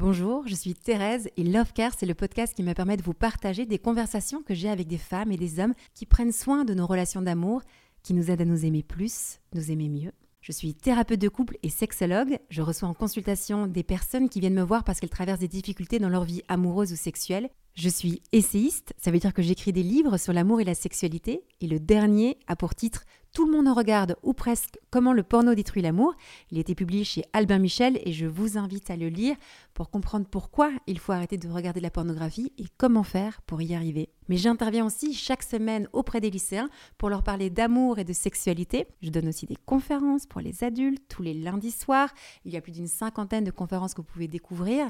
[0.00, 3.14] Bonjour, je suis Thérèse et Love Care, c'est le podcast qui me permet de vous
[3.14, 6.72] partager des conversations que j'ai avec des femmes et des hommes qui prennent soin de
[6.72, 7.62] nos relations d'amour,
[8.04, 10.12] qui nous aident à nous aimer plus, nous aimer mieux.
[10.40, 12.38] Je suis thérapeute de couple et sexologue.
[12.48, 15.98] Je reçois en consultation des personnes qui viennent me voir parce qu'elles traversent des difficultés
[15.98, 17.50] dans leur vie amoureuse ou sexuelle.
[17.74, 21.42] Je suis essayiste, ça veut dire que j'écris des livres sur l'amour et la sexualité.
[21.60, 23.02] Et le dernier a pour titre
[23.38, 26.14] tout le monde en regarde, ou presque, Comment le porno détruit l'amour.
[26.50, 29.36] Il a été publié chez Albin Michel et je vous invite à le lire
[29.74, 33.74] pour comprendre pourquoi il faut arrêter de regarder la pornographie et comment faire pour y
[33.74, 34.08] arriver.
[34.28, 38.86] Mais j'interviens aussi chaque semaine auprès des lycéens pour leur parler d'amour et de sexualité.
[39.02, 42.08] Je donne aussi des conférences pour les adultes tous les lundis soirs.
[42.46, 44.88] Il y a plus d'une cinquantaine de conférences que vous pouvez découvrir.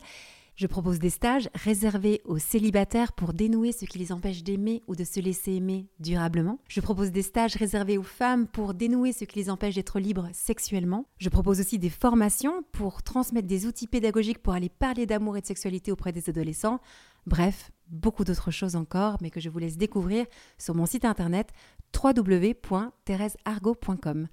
[0.59, 4.97] Je propose des stages réservés aux célibataires pour dénouer ce qui les empêche d'aimer ou
[4.97, 6.59] de se laisser aimer durablement.
[6.67, 10.29] Je propose des stages réservés aux femmes pour dénouer ce qui les empêche d'être libres
[10.33, 11.07] sexuellement.
[11.19, 15.43] Je propose aussi des formations pour transmettre des outils pédagogiques pour aller parler d'amour et
[15.43, 16.81] de sexualité auprès des adolescents.
[17.25, 20.27] Bref, beaucoup d'autres choses encore, mais que je vous laisse découvrir
[20.59, 21.53] sur mon site internet
[21.95, 24.27] www.thérèseargot.com.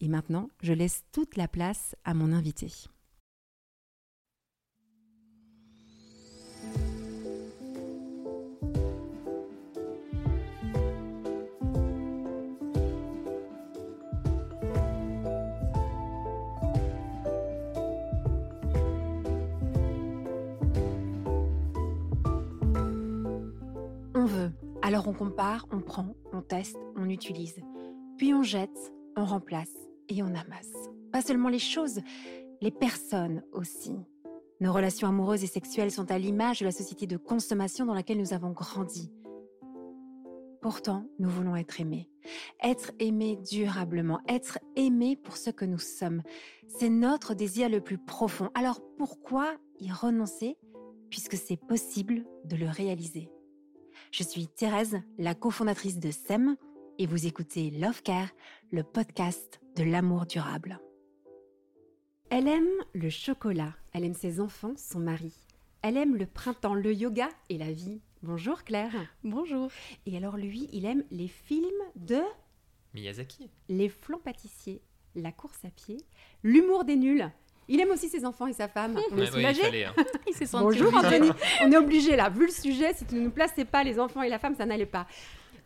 [0.00, 2.90] Et maintenant, je laisse toute la place à mon invité.
[24.92, 27.58] Alors on compare, on prend, on teste, on utilise.
[28.18, 29.72] Puis on jette, on remplace
[30.10, 30.90] et on amasse.
[31.10, 32.00] Pas seulement les choses,
[32.60, 33.94] les personnes aussi.
[34.60, 38.18] Nos relations amoureuses et sexuelles sont à l'image de la société de consommation dans laquelle
[38.18, 39.10] nous avons grandi.
[40.60, 42.10] Pourtant, nous voulons être aimés.
[42.62, 46.20] Être aimés durablement, être aimés pour ce que nous sommes.
[46.68, 48.50] C'est notre désir le plus profond.
[48.52, 50.58] Alors pourquoi y renoncer
[51.08, 53.30] puisque c'est possible de le réaliser?
[54.10, 56.56] Je suis Thérèse, la cofondatrice de SEM,
[56.98, 58.30] et vous écoutez Love Care,
[58.70, 60.78] le podcast de l'amour durable.
[62.30, 65.34] Elle aime le chocolat, elle aime ses enfants, son mari.
[65.82, 68.00] Elle aime le printemps, le yoga et la vie.
[68.22, 68.94] Bonjour Claire.
[69.24, 69.70] Bonjour.
[70.06, 72.20] Et alors lui, il aime les films de
[72.94, 73.50] Miyazaki.
[73.68, 74.82] Les flancs pâtissiers,
[75.14, 75.96] la course à pied,
[76.42, 77.30] l'humour des nuls.
[77.72, 78.98] Il aime aussi ses enfants et sa femme.
[79.10, 79.94] On est il fallait, hein.
[80.28, 81.06] Il s'est senti Bonjour obligé.
[81.06, 81.30] Anthony,
[81.62, 84.20] on est obligé là, vu le sujet, si tu ne nous plaçais pas les enfants
[84.20, 85.06] et la femme, ça n'allait pas.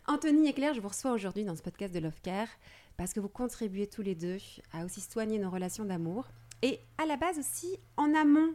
[0.07, 2.47] Anthony et Claire, je vous reçois aujourd'hui dans ce podcast de Love Care
[2.95, 4.37] parce que vous contribuez tous les deux
[4.71, 6.29] à aussi soigner nos relations d'amour
[6.61, 8.53] et à la base aussi en amont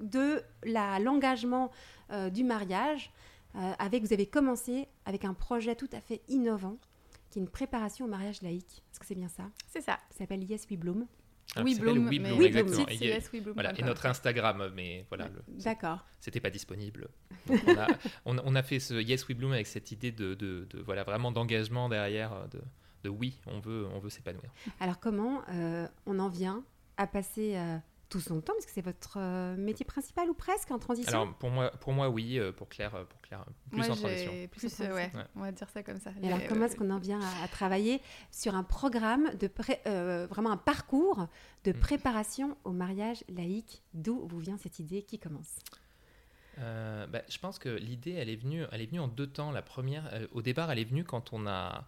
[0.00, 1.72] de l'engagement
[2.12, 3.10] euh, du mariage.
[3.56, 6.76] euh, avec, vous avez commencé avec un projet tout à fait innovant
[7.30, 8.84] qui est une préparation au mariage laïque.
[8.92, 9.50] Est-ce que c'est bien ça?
[9.66, 9.98] C'est ça.
[10.12, 11.06] Ça s'appelle Yes We Bloom.
[11.62, 12.08] Oui, Bloom.
[12.08, 12.76] Oui mais Bloom, Oui, exactement.
[12.84, 12.88] Bloom.
[13.02, 13.54] Et, oui, Bloom.
[13.54, 16.04] voilà, et notre Instagram, mais voilà, D'accord.
[16.18, 17.08] c'était pas disponible.
[17.46, 17.86] Donc, on, a,
[18.24, 21.02] on, on a fait ce Yes We Bloom avec cette idée de, de- de- voilà,
[21.04, 22.60] vraiment d'engagement derrière, de,
[23.04, 24.50] de oui, on veut, on veut s'épanouir.
[24.80, 26.64] Alors comment euh, on en vient
[26.96, 27.76] à passer euh,
[28.12, 31.34] tout son temps, parce que c'est votre euh, métier principal ou presque en transition Alors
[31.36, 34.32] pour moi, pour moi oui, euh, pour Claire, euh, pour Claire plus Moi, en transition.
[34.50, 35.30] plus, Plus en euh, ouais, transition.
[35.36, 36.10] on va dire ça comme ça.
[36.22, 38.00] Et alors comment est-ce qu'on en vient à, à travailler
[38.30, 41.26] sur un programme de pré- euh, vraiment un parcours
[41.64, 41.78] de Mm.
[41.80, 43.82] préparation au mariage laïque?
[43.94, 45.02] D'où vous vient cette idée?
[45.02, 45.56] Qui commence?
[46.58, 49.50] Euh, bah, je pense que l'idée, elle est venue, elle est venue en deux temps.
[49.52, 51.86] La première, euh, au départ, elle est venue quand on a,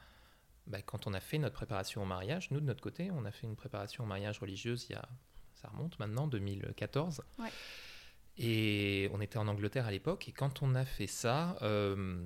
[0.67, 2.51] bah, quand on a fait notre préparation au mariage.
[2.51, 5.07] Nous, de notre côté, on a fait une préparation au mariage religieuse il y a,
[5.65, 7.23] ça remonte maintenant, 2014.
[7.39, 7.49] Ouais.
[8.37, 10.29] Et on était en Angleterre à l'époque.
[10.29, 12.17] Et quand on a fait ça, euh,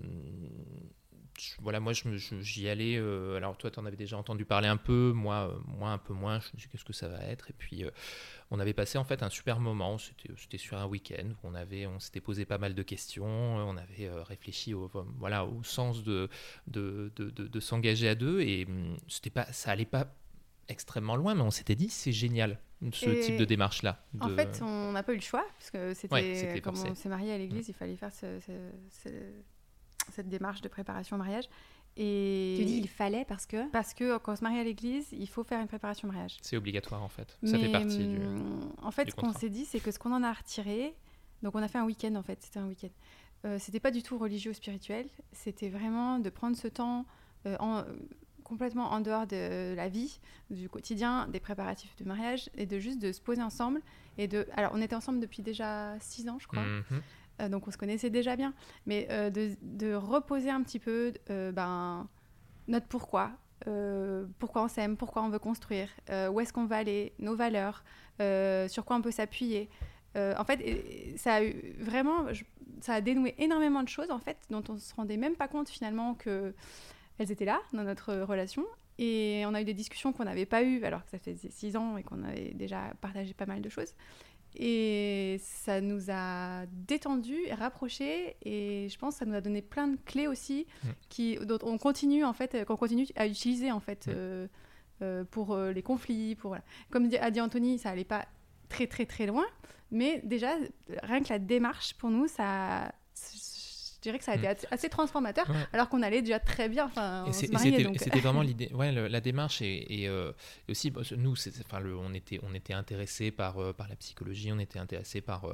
[1.38, 2.96] je- voilà, moi, j'y allais.
[2.96, 5.98] euh, alors, toi, tu en avais déjà entendu parler un peu, moi, euh, moi un
[5.98, 6.40] peu moins.
[6.40, 7.84] Je me suis dit, qu'est-ce que ça va être Et puis,
[8.50, 9.98] on avait passé en fait un super moment.
[9.98, 11.28] C'était sur un week-end.
[11.44, 13.26] où On avait, on s'était posé pas mal de questions.
[13.26, 16.28] On avait réfléchi au, voilà, au sens de,
[16.66, 18.40] de, de, de- de s'engager à deux.
[18.40, 20.12] Et hum, c'était pas, ça allait pas
[20.68, 22.58] extrêmement loin, mais on s'était dit, c'est génial,
[22.92, 24.04] ce Et type de démarche-là.
[24.20, 26.76] En de- fait, on n'a pas eu le choix, parce que c'était Ouais, c'était comme
[26.76, 26.90] forcé.
[26.90, 28.70] on s'est marié à l'église, il fallait faire ce- ce-
[29.02, 31.44] ce- cette démarche de préparation au mariage.
[31.96, 35.08] Et Tu dis il fallait parce que parce que quand on se marie à l'église,
[35.10, 36.36] il faut faire une préparation au mariage.
[36.42, 37.36] c'est obligatoire en fait.
[37.42, 38.18] Ça fait partie du.
[38.24, 40.94] hum, En fait, du ce qu'on s'est dit, c'est que ce qu'on en a retiré,
[41.42, 42.90] donc on a fait un week-end en fait, c'était un week-end.
[43.44, 47.04] Euh, c'était pas du tout religieux ou spirituel, c'était vraiment de prendre ce temps
[47.46, 47.82] euh, en-
[48.48, 53.00] complètement en dehors de la vie, du quotidien, des préparatifs de mariage, et de juste
[53.00, 53.80] de se poser ensemble.
[54.16, 54.46] Et de...
[54.56, 56.62] Alors, on était ensemble depuis déjà six ans, je crois.
[56.62, 57.02] Mhm.
[57.40, 58.54] Euh, donc on se connaissait déjà bien,
[58.86, 62.08] mais euh, de, de reposer un petit peu euh, ben,
[62.66, 63.32] notre pourquoi,
[64.38, 65.88] pourquoi on s'aime, pourquoi on veut construire,
[66.30, 67.84] où est-ce qu'on va aller, nos valeurs,
[68.68, 69.68] sur quoi on peut s'appuyer,
[70.16, 72.26] en fait, ça a eu vraiment,
[72.80, 75.68] ça a dénoué énormément de choses en fait, dont on se rendait même pas compte
[75.68, 76.54] finalement que
[77.18, 78.64] elles étaient là dans notre relation.
[78.98, 81.76] Et on a eu des discussions qu'on n'avait pas eues alors que ça faisait six
[81.76, 83.94] ans et qu'on avait déjà partagé pas mal de choses.
[84.56, 88.36] Et ça nous a détendu et rapprochés.
[88.42, 90.88] Et je pense que ça nous a donné plein de clés aussi mm.
[91.08, 94.12] qui, dont on continue, en fait, qu'on continue à utiliser en fait, mm.
[94.14, 94.46] euh,
[95.02, 96.34] euh, pour euh, les conflits.
[96.34, 96.56] Pour,
[96.90, 98.26] Comme a dit Anthony, ça allait pas
[98.68, 99.46] très très très loin.
[99.90, 100.54] Mais déjà,
[101.02, 102.92] rien que la démarche pour nous, ça,
[103.98, 104.66] je dirais que ça a été mm.
[104.70, 106.86] assez transformateur, alors qu'on allait déjà très bien.
[106.86, 110.32] Enfin, c'était vraiment l'idée, ouais, la démarche et, euh,
[110.68, 111.34] aussi bah, nous,
[111.64, 115.20] enfin, le, on était, on était intéressé par euh, par la psychologie, on était intéressé
[115.20, 115.46] par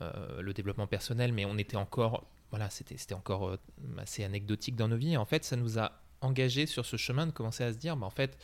[0.00, 3.56] euh, le développement personnel, mais on était encore, voilà, c'était c'était encore
[3.98, 5.12] assez anecdotique dans nos vies.
[5.12, 7.96] Et en fait, ça nous a engagés sur ce chemin de commencer à se dire,
[7.96, 8.36] bah, en fait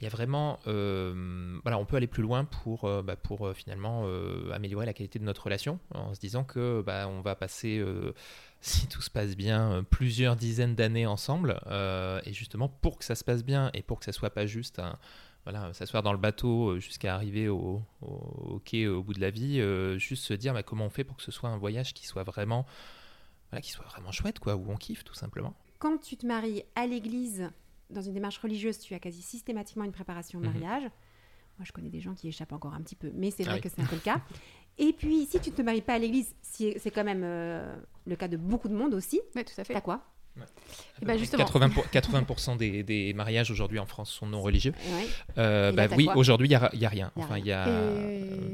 [0.00, 4.04] il y a vraiment, voilà, on peut aller plus loin pour, bah, pour finalement
[4.52, 7.80] améliorer la qualité de notre relation en se disant que bah, on va passer
[8.62, 11.60] si tout se passe bien, euh, plusieurs dizaines d'années ensemble.
[11.66, 14.46] Euh, et justement, pour que ça se passe bien et pour que ça soit pas
[14.46, 14.98] juste un,
[15.44, 17.82] voilà, s'asseoir dans le bateau euh, jusqu'à arriver au,
[18.64, 19.60] quai au bout de la vie,
[19.98, 22.22] juste se dire bah, comment on fait pour que ce soit un voyage qui soit
[22.22, 22.64] vraiment,
[23.50, 25.54] voilà, qui soit vraiment chouette, quoi, où on kiffe tout simplement.
[25.80, 27.50] Quand tu te maries à l'église,
[27.90, 30.52] dans une démarche religieuse, tu as quasi systématiquement une préparation au mhm.
[30.52, 30.82] mariage.
[31.58, 33.60] Moi, je connais des gens qui échappent encore un petit peu, mais c'est ah vrai
[33.60, 34.20] que c'est un peu le cas.
[34.78, 37.76] Et puis, si tu ne te maries pas à l'église, c'est quand même euh,
[38.06, 39.20] le cas de beaucoup de monde aussi.
[39.34, 39.74] Oui, tout à fait.
[39.74, 40.11] T'as quoi?
[41.02, 41.44] Et bah justement.
[41.44, 44.72] 80%, des, des, mariages aujourd'hui en France sont non religieux.
[45.36, 47.10] Euh, bah oui, aujourd'hui, il n'y a, a, rien.
[47.16, 47.66] Enfin, il y a.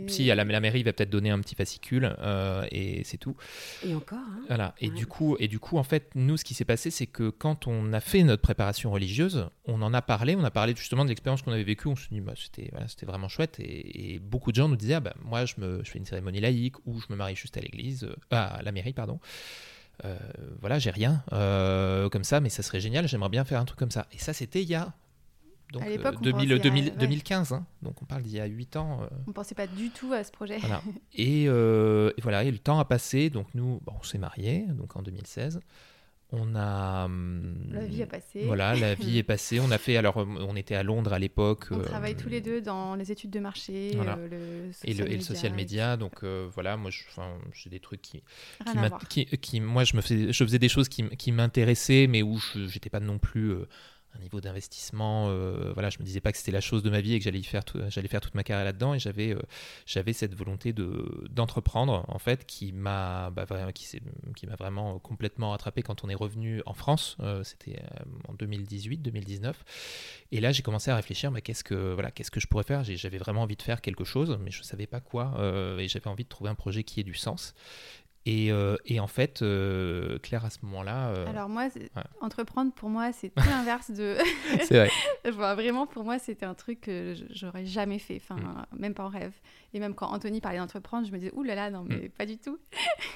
[0.07, 3.37] Si, la, la, mairie va peut-être donner un petit fascicule euh, et c'est tout.
[3.87, 4.19] Et encore.
[4.19, 4.45] Hein.
[4.49, 4.75] Voilà.
[4.81, 7.29] Et, du coup, et du coup, en fait, nous, ce qui s'est passé, c'est que
[7.29, 10.35] quand on a fait notre préparation religieuse, on en a parlé.
[10.35, 11.89] On a parlé justement de l'expérience qu'on avait vécue.
[11.89, 13.57] On se dit, bah, c'était voilà, vraiment chouette.
[13.61, 16.41] Et, beaucoup de gens nous disaient, ah, bah, moi, je, me, je fais une cérémonie
[16.41, 19.21] laïque ou je me marie juste à l'église, euh, à la mairie, pardon.
[20.05, 20.17] Euh,
[20.61, 23.79] voilà, j'ai rien euh, comme ça, mais ça serait génial, j'aimerais bien faire un truc
[23.79, 24.07] comme ça.
[24.13, 24.93] Et ça, c'était il y a
[25.73, 25.83] donc,
[26.23, 27.67] 2015, euh, hein.
[27.83, 29.01] donc on parle d'il y a 8 ans.
[29.27, 30.59] On pensait pas du tout à ce projet.
[31.15, 31.49] Et, et,
[32.23, 35.61] voilà, et le temps a passé, donc nous, bon, on s'est mariés, donc en 2016.
[36.31, 37.07] On a.
[37.07, 38.45] Hum, la vie a passé.
[38.45, 39.61] Voilà, la vie est passée.
[39.61, 39.97] On a fait.
[39.97, 41.67] Alors, on était à Londres à l'époque.
[41.71, 45.23] On travaille tous les deux dans les études de marché, le et, le, et le
[45.23, 45.97] social media.
[45.97, 46.91] Donc, voilà, moi,
[47.53, 48.23] j'ai des trucs qui.
[49.09, 52.39] Qui, qui, moi, je, me fais, je faisais des choses qui, qui m'intéressaient, mais où
[52.39, 53.55] je n'étais pas non plus
[54.15, 55.29] un niveau d'investissement.
[55.29, 57.25] Euh, voilà, je me disais pas que c'était la chose de ma vie et que
[57.25, 58.95] j'allais faire, j'allais faire toute ma carrière là-dedans.
[58.95, 59.41] Et j'avais, euh,
[59.87, 65.83] j'avais cette volonté de d'entreprendre en fait qui m'a, bah, qui, m'a vraiment complètement attrapé
[65.83, 67.17] quand on est revenu en France.
[67.21, 67.81] Euh, c'était
[68.29, 69.65] en 2018, 2019.
[70.33, 72.85] Et là, j'ai commencé à réfléchir, mais qu'est-ce que voilà, qu'est-ce que je pourrais faire?
[72.85, 75.35] J'avais vraiment envie de faire quelque chose, mais je savais pas quoi.
[75.79, 77.55] et j'avais envie de trouver un projet qui ait du sens.
[78.29, 81.11] Euh, et, en fait, euh, Claire, à ce moment-là.
[81.11, 81.69] Euh, Alors, moi,
[82.21, 84.17] entreprendre, pour moi, c'est tout l'inverse de.
[84.63, 84.91] c'est vrai.
[85.31, 88.79] vraiment, pour moi, c'était un truc que j'aurais jamais fait, enfin, mm.
[88.79, 89.33] même pas en rêve.
[89.75, 92.11] Et même quand Anthony parlait d'entreprendre, je me disais, ouh là là, non, mais mm.
[92.11, 92.59] pas du tout.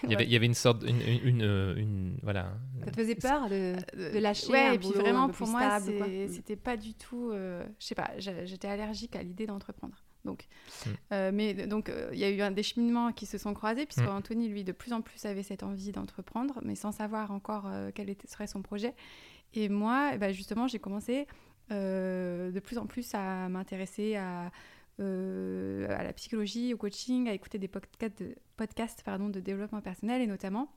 [0.04, 0.82] il, y avait, il y avait une sorte.
[0.82, 1.42] Une, une,
[1.76, 2.52] une, voilà.
[2.84, 5.80] Ça te faisait peur de, de lâcher Ouais, et puis vraiment, pour moi,
[6.28, 7.32] c'était pas du tout.
[7.32, 9.96] je sais pas, j'étais allergique à l'idée d'entreprendre.
[10.24, 10.46] Donc,
[10.86, 10.90] mm.
[11.12, 14.06] euh, mais donc, euh, il y a eu un décheminement qui se sont croisés, puisque
[14.06, 14.16] mm.
[14.16, 17.90] Anthony, lui, de plus en plus avait cette envie d'entreprendre, mais sans savoir encore euh,
[17.94, 18.94] quel était, serait son projet.
[19.54, 21.26] Et moi, eh ben, justement, j'ai commencé
[21.70, 24.50] de plus en plus à m'intéresser à,
[24.98, 30.20] à la psychologie, au coaching, à écouter des podcasts, de, podcasts pardon, de développement personnel,
[30.20, 30.70] et notamment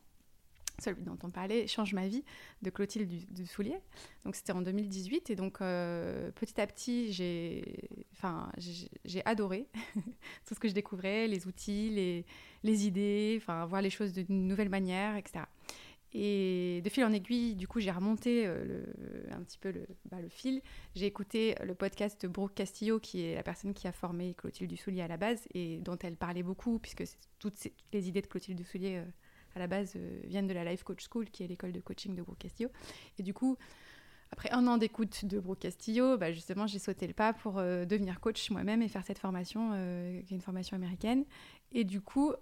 [0.81, 2.23] celui dont on parlait, Change ma vie,
[2.61, 3.77] de Clotilde du, Soulier.
[4.23, 8.51] Donc c'était en 2018 et donc euh, petit à petit j'ai, enfin,
[9.05, 9.67] j'ai adoré
[10.45, 12.25] tout ce que je découvrais, les outils, les,
[12.63, 15.45] les idées, enfin voir les choses d'une nouvelle manière, etc.
[16.17, 19.85] Et de fil en aiguille, du coup, j'ai remonté euh, le, un petit peu le,
[20.09, 20.61] bah, le fil.
[20.95, 24.69] J'ai écouté le podcast de Brooke Castillo, qui est la personne qui a formé Clotilde
[24.69, 27.03] Dussoulier à la base et dont elle parlait beaucoup, puisque
[27.37, 29.05] toutes, les idées de Clotilde Dussoulier euh,
[29.55, 32.15] à la base euh, viennent de la Life Coach School, qui est l'école de coaching
[32.15, 32.69] de Brooke Castillo.
[33.17, 33.57] Et du coup,
[34.31, 37.85] après un an d'écoute de Brooke Castillo, bah justement, j'ai sauté le pas pour euh,
[37.85, 41.25] devenir coach moi-même et faire cette formation, euh, qui est une formation américaine.
[41.71, 42.33] Et du coup,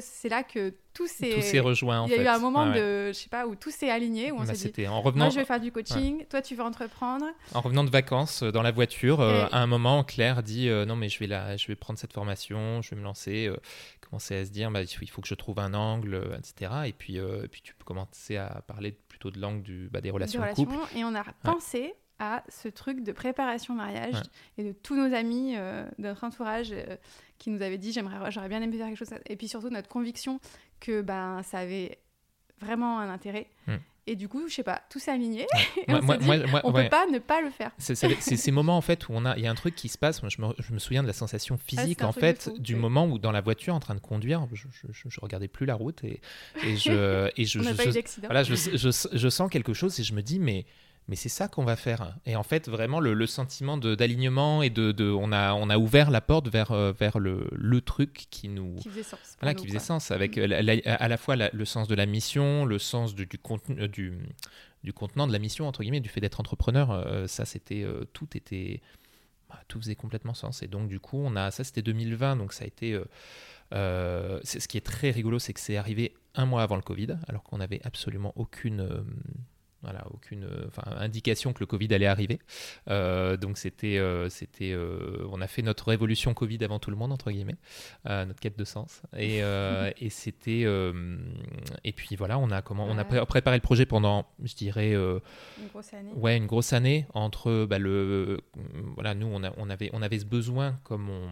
[0.00, 2.06] c'est là que tout s'est rejoint.
[2.06, 4.36] Il y a eu un moment de, je sais pas, où tout s'est aligné, où
[4.36, 6.64] on bah, s'est dit, en revenant, moi je vais faire du coaching, toi tu veux
[6.64, 7.26] entreprendre.
[7.54, 11.18] En revenant de vacances dans la voiture, à un moment, Claire dit, non mais je
[11.18, 13.50] vais là, je vais prendre cette formation, je vais me lancer
[14.10, 16.72] commencer à se dire bah, il faut que je trouve un angle, euh, etc.
[16.86, 20.42] Et puis, euh, puis tu peux commencer à parler plutôt de l'angle bah, des relations
[20.42, 20.74] de couple.
[20.96, 24.22] Et on a pensé à ce truc de préparation mariage
[24.58, 26.96] et de tous nos amis euh, de notre entourage euh,
[27.38, 29.08] qui nous avaient dit j'aimerais j'aurais bien aimé faire quelque chose.
[29.26, 30.38] Et puis surtout notre conviction
[30.78, 31.98] que ben ça avait
[32.60, 33.48] vraiment un intérêt.
[33.66, 33.76] Hmm.
[34.06, 35.46] et du coup je sais pas tout s'est aligné.
[35.88, 37.70] On, ne peut pas ne pas le faire.
[37.78, 39.96] C'est ces moments en fait où on a il y a un truc qui se
[39.96, 40.22] passe.
[40.22, 43.06] Moi je me, je me souviens de la sensation ah, physique en fait du moment
[43.06, 46.20] où dans la voiture en train de conduire je, je, regardais plus la route et,
[46.66, 47.60] et je et je,
[48.26, 50.66] voilà, je, je, sens quelque chose et je me dis mais
[51.10, 52.16] mais c'est ça qu'on va faire.
[52.24, 56.08] Et en fait, vraiment, le, sentiment d'alignement et de, de, on, a, on a ouvert
[56.08, 58.76] la porte vers, euh, vers le, le truc qui nous.
[58.76, 59.18] Qui faisait sens.
[59.40, 60.52] Voilà, qui faisait sens, avec mm.
[60.86, 63.82] à la fois le sens de la mission, le sens du, du contenu.
[63.82, 64.14] Euh, du,
[64.82, 68.34] du contenant de la mission entre guillemets du fait d'être entrepreneur euh, ça c'était tout
[68.34, 68.80] était
[69.50, 72.54] bah, tout faisait complètement sens et donc du coup on a ça c'était 2020 donc
[72.54, 72.98] ça a été
[73.72, 77.42] ce qui est très rigolo c'est que c'est arrivé un mois avant le Covid alors
[77.42, 79.04] qu'on n'avait absolument aucune
[79.82, 80.68] voilà, aucune euh,
[80.98, 82.38] indication que le Covid allait arriver.
[82.88, 84.76] Euh, donc c'était, euh, c'était,
[85.30, 87.56] on a fait notre révolution Covid avant tout le monde entre guillemets,
[88.04, 89.02] notre quête de sens.
[89.16, 89.38] Et,
[89.98, 90.66] et c'était,
[91.84, 95.68] et puis voilà, on a comment, on a préparé le projet pendant, je dirais, une
[95.72, 96.12] grosse année.
[96.14, 98.40] Ouais, une grosse année entre bah, le,
[98.94, 101.28] voilà, nous on, a, on avait, on avait ce besoin comme on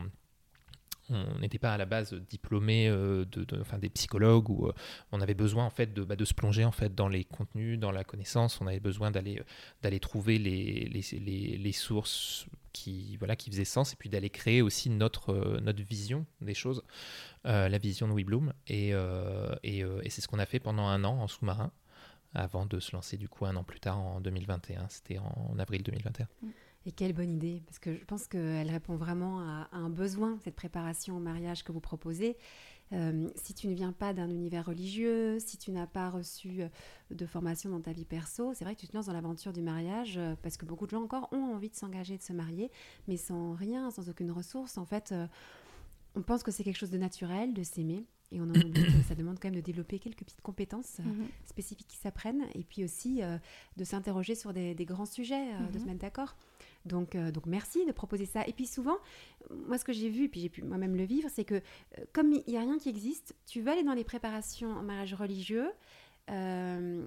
[1.11, 4.73] on n'était pas à la base diplômé euh, de, enfin, des psychologues ou euh,
[5.13, 7.79] on avait besoin en fait de, bah, de, se plonger en fait dans les contenus,
[7.79, 8.61] dans la connaissance.
[8.61, 9.45] On avait besoin d'aller euh,
[9.83, 14.63] d'aller trouver les, les, les, sources qui voilà qui faisaient sens et puis d'aller créer
[14.63, 16.83] aussi notre notre vision des choses,
[17.45, 18.91] la vision de WeBloom et,
[19.63, 21.71] et, et c'est ce qu'on a fait pendant un an en sous-marin
[22.35, 24.87] avant de se lancer du coup un an plus tard en 2021.
[24.89, 26.29] C'était en, avril 2021.
[26.87, 30.55] Et quelle bonne idée, parce que je pense qu'elle répond vraiment à, un besoin, cette
[30.55, 32.37] préparation au mariage que vous proposez.
[32.93, 36.69] Euh, si tu ne viens pas d'un univers religieux, si tu n'as pas reçu euh,
[37.11, 39.61] de formation dans ta vie perso, c'est vrai que tu te lances dans l'aventure du
[39.61, 42.71] mariage euh, parce que beaucoup de gens encore ont envie de s'engager, de se marier,
[43.07, 44.79] mais sans rien, sans aucune ressource.
[44.79, 45.15] En fait,
[46.15, 48.07] on pense que c'est quelque chose de naturel, de s'aimer.
[48.31, 51.29] Et on en oublie que ça demande quand même de développer quelques petites compétences mhm.
[51.47, 53.23] spécifiques qui s'apprennent et puis aussi
[53.79, 55.81] de s'interroger sur des, grands sujets, de mhm.
[55.81, 56.37] se mettre d'accord.
[56.89, 58.47] Donc, euh, donc merci de proposer ça.
[58.47, 58.97] Et puis souvent,
[59.67, 62.05] moi ce que j'ai vu, et puis j'ai pu moi-même le vivre, c'est que euh,
[62.13, 65.15] comme il n'y a rien qui existe, tu vas aller dans les préparations en mariage
[65.15, 65.71] religieux,
[66.31, 67.07] euh,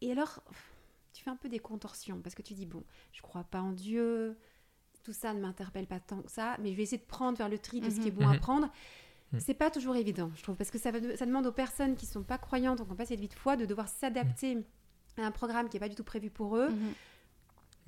[0.00, 0.42] et alors
[1.12, 3.72] tu fais un peu des contorsions, parce que tu dis, bon, je crois pas en
[3.72, 4.36] Dieu,
[5.02, 7.48] tout ça ne m'interpelle pas tant que ça, mais je vais essayer de prendre vers
[7.48, 8.40] le tri de ce qui est bon à mhm.
[8.40, 8.68] prendre.
[9.32, 9.40] Mhm.
[9.40, 12.22] C'est pas toujours évident, je trouve, parce que ça, ça demande aux personnes qui sont
[12.22, 14.58] pas croyantes, donc en pas cette vie de foi, de devoir s'adapter
[15.16, 16.70] à un programme qui n'est pas du tout prévu pour eux.
[16.70, 16.94] Mhm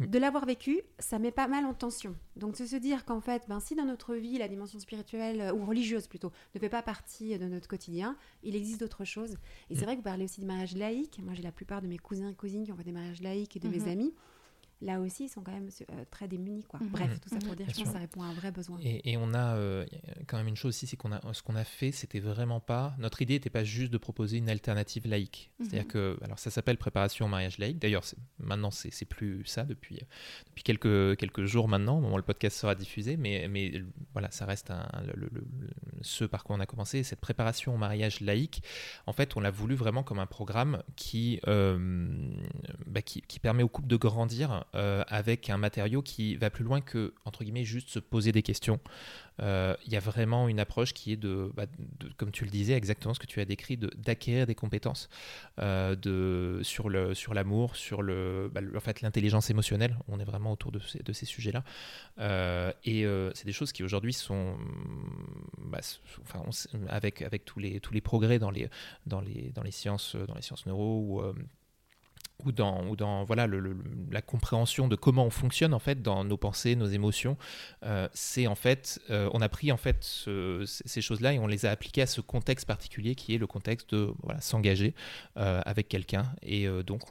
[0.07, 2.17] de l'avoir vécu, ça met pas mal en tension.
[2.37, 5.53] Donc de se dire qu'en fait, ben, si dans notre vie, la dimension spirituelle, euh,
[5.53, 9.37] ou religieuse plutôt, ne fait pas partie de notre quotidien, il existe d'autres choses.
[9.69, 9.85] Et c'est mm.
[9.85, 11.21] vrai que vous parlez aussi de mariage laïque.
[11.23, 13.57] Moi, j'ai la plupart de mes cousins et cousines qui ont fait des mariages laïques
[13.57, 13.93] et de mes mm-hmm.
[13.93, 14.15] amis
[14.83, 16.65] là aussi, ils sont quand même euh, très démunis.
[16.65, 16.81] Quoi.
[16.81, 16.89] Mhm.
[16.89, 18.79] Bref, tout ça pour dire, je pense que ça répond à un vrai besoin.
[18.83, 19.85] Et, on a euh,
[20.27, 22.95] quand même une chose aussi, c'est qu'on a ce qu'on a fait, c'était vraiment pas.
[22.99, 25.51] Notre idée n'était pas juste de proposer une alternative laïque.
[25.59, 25.89] C'est-à-dire mhm.
[25.89, 27.79] que, alors ça s'appelle préparation au mariage laïque.
[27.79, 28.05] D'ailleurs,
[28.39, 30.01] maintenant, c'est plus ça depuis,
[30.47, 33.17] depuis quelques, quelques jours maintenant, au moment où le podcast sera diffusé.
[33.17, 33.83] Mais, mais
[34.13, 35.31] voilà, ça reste un, le,
[36.01, 37.03] ce par quoi on a commencé.
[37.03, 38.63] Cette préparation au mariage laïque,
[39.07, 41.79] en fait, on l'a voulu vraiment comme un programme qui, euh,
[42.87, 43.01] bah,
[43.43, 47.45] permet aux couples de grandir euh, avec un matériau qui va plus loin que, entre
[47.45, 48.81] guillemets, juste se poser des questions.
[49.43, 51.67] Euh, il y a vraiment une approche qui est bah,
[52.01, 55.09] de, comme tu le disais, exactement ce que tu as décrit, d'acquérir des compétences
[55.59, 59.97] euh, de, sur l'amour, sur, l'amour sur le, bah, en fait, l'intelligence émotionnelle.
[60.09, 61.65] On est vraiment autour de ces, ces sujets-là.
[62.85, 63.05] et
[63.35, 64.57] c'est des choses qui aujourd'hui sont,
[65.59, 65.81] bah,
[66.89, 68.69] avec, avec tous, les, tous les progrès dans les,
[69.07, 71.23] dans les, dans les, sciences, dans les sciences neuro ou
[72.45, 73.77] ou dans, ou dans voilà, le,
[74.11, 77.37] la compréhension de comment on fonctionne en fait dans nos pensées, nos émotions,
[77.85, 81.67] euh, c'est en fait, euh, on a pris en fait ces choses-là et on les
[81.67, 84.95] a appliquées à ce contexte particulier qui est le contexte de voilà, s'engager
[85.37, 86.33] euh, avec quelqu'un.
[86.43, 87.03] Et donc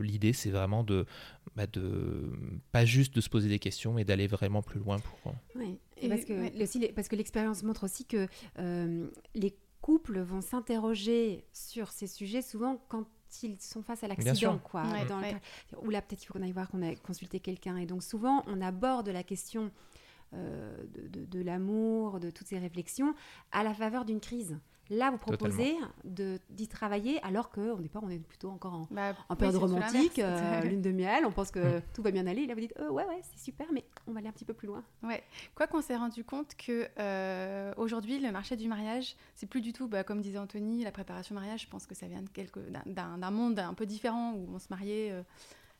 [0.00, 1.06] l'idée c'est vraiment de,
[1.56, 2.32] bah, de
[2.72, 5.34] pas juste de se poser des questions, mais d'aller vraiment plus loin pour.
[5.54, 5.78] Oui.
[5.96, 8.26] Et parce que parce que l'expérience montre aussi que
[9.34, 13.06] les couples vont s'interroger sur ces sujets souvent quand
[13.42, 14.82] ils sont face à l'accident, quoi.
[15.82, 17.76] Ou là, peut-être qu'il faut qu'on aille voir qu'on a consulté quelqu'un.
[17.76, 19.70] Et donc, souvent, on aborde la question
[20.34, 23.14] euh, de, de l'amour, de toutes ces réflexions,
[23.52, 24.58] à la faveur d'une crise.
[24.92, 29.56] Là, vous proposez d'y travailler alors qu'au départ, on est plutôt encore en, bah, période
[29.56, 32.46] romantique, euh, lune de miel, on pense que tout va bien aller.
[32.46, 34.52] là, vous dites, euh, ouais, ouais, c'est super, mais on va aller un petit peu
[34.52, 34.84] plus loin.
[35.02, 35.22] Ouais.
[35.54, 39.72] Quoi qu'on s'est rendu compte que euh, aujourd'hui, le marché du mariage, c'est plus du
[39.72, 42.22] tout, bah, comme disait Anthony, la préparation mariage, je pense que ça vient
[42.84, 45.24] d'un monde un peu différent où on se mariait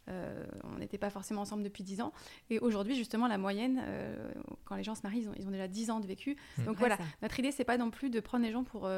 [0.09, 2.13] on n'était pas forcément ensemble depuis 10 ans.
[2.51, 3.83] Et aujourd'hui, justement, la moyenne,
[4.65, 6.37] quand les gens se marient, ils ont, ils ont déjà 10 ans de vécu.
[6.59, 6.65] Mmh.
[6.65, 8.89] Donc voilà, notre idée, c'est pas non plus de prendre les gens pour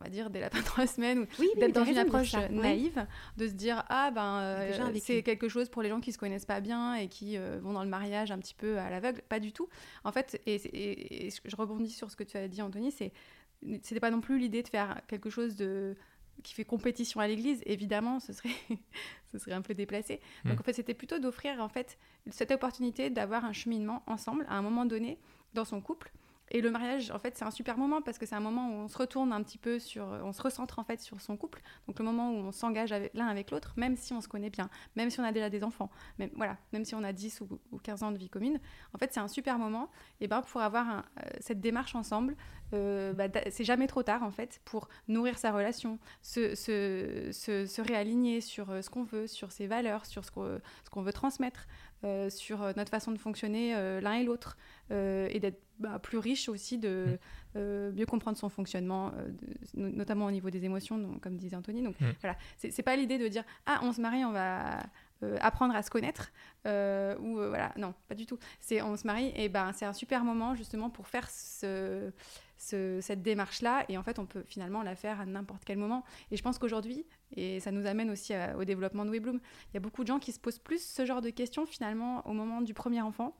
[0.00, 3.52] on va dire des lapins trois semaines ou d'être dans une approche naïve de se
[3.52, 6.94] dire ah ben euh, c'est quelque chose pour les gens qui se connaissent pas bien
[6.94, 9.68] et qui euh, vont dans le mariage un petit peu à l'aveugle pas du tout
[10.04, 13.12] en fait et, je rebondis sur ce que tu as dit Anthony c'est
[13.82, 15.96] c'était pas non plus l'idée de faire quelque chose de
[16.42, 18.50] qui fait compétition à l'église évidemment ce serait
[19.32, 20.50] ce serait un peu déplacé hmm.
[20.50, 21.98] donc en fait c'était plutôt d'offrir en fait
[22.30, 25.18] cette opportunité d'avoir un cheminement ensemble à un moment donné
[25.54, 26.12] dans son couple
[26.50, 28.72] et le mariage, en fait, c'est un super moment parce que c'est un moment où
[28.72, 31.62] on se retourne un petit peu sur, on se recentre en fait sur son couple.
[31.86, 34.68] Donc le moment où on s'engage l'un avec l'autre, même si on se connaît bien,
[34.94, 37.78] même si on a déjà des enfants, même voilà, même si on a 10 ou,
[37.78, 38.60] 15 ans de vie commune.
[38.92, 39.90] En fait, c'est un super moment.
[40.20, 42.36] Et ben pour avoir euh, cette démarche ensemble,
[42.74, 47.80] euh, bah, c'est jamais trop tard en fait pour nourrir sa relation, se, se, se,
[47.82, 51.66] réaligner sur euh, ce qu'on veut, sur ses valeurs, sur ce qu'on veut transmettre.
[52.02, 54.58] Euh, sur notre façon de fonctionner euh, l'un et l'autre
[54.90, 57.18] et d'être bah, plus riche aussi, de
[57.54, 57.92] mm.
[57.96, 59.12] mieux comprendre son fonctionnement,
[59.74, 61.82] notamment au niveau des émotions, donc, comme disait Anthony.
[61.82, 62.04] Donc mm.
[62.20, 64.80] voilà, c'est pas l'idée de dire ah on se marie, on va
[65.40, 66.32] apprendre à se connaître
[66.64, 70.24] ou voilà non pas du tout c'est on se marie et ben c'est un super
[70.24, 72.10] moment justement pour faire ce,
[72.56, 73.84] cette démarche-là.
[73.88, 76.04] Et en fait, on peut finalement la faire à n'importe quel moment.
[76.30, 79.40] Et je pense qu'aujourd'hui, et ça nous amène aussi au développement de WeBloom,
[79.70, 82.26] il y a beaucoup de gens qui se posent plus ce genre de questions finalement
[82.26, 83.36] au moment du premier enfant.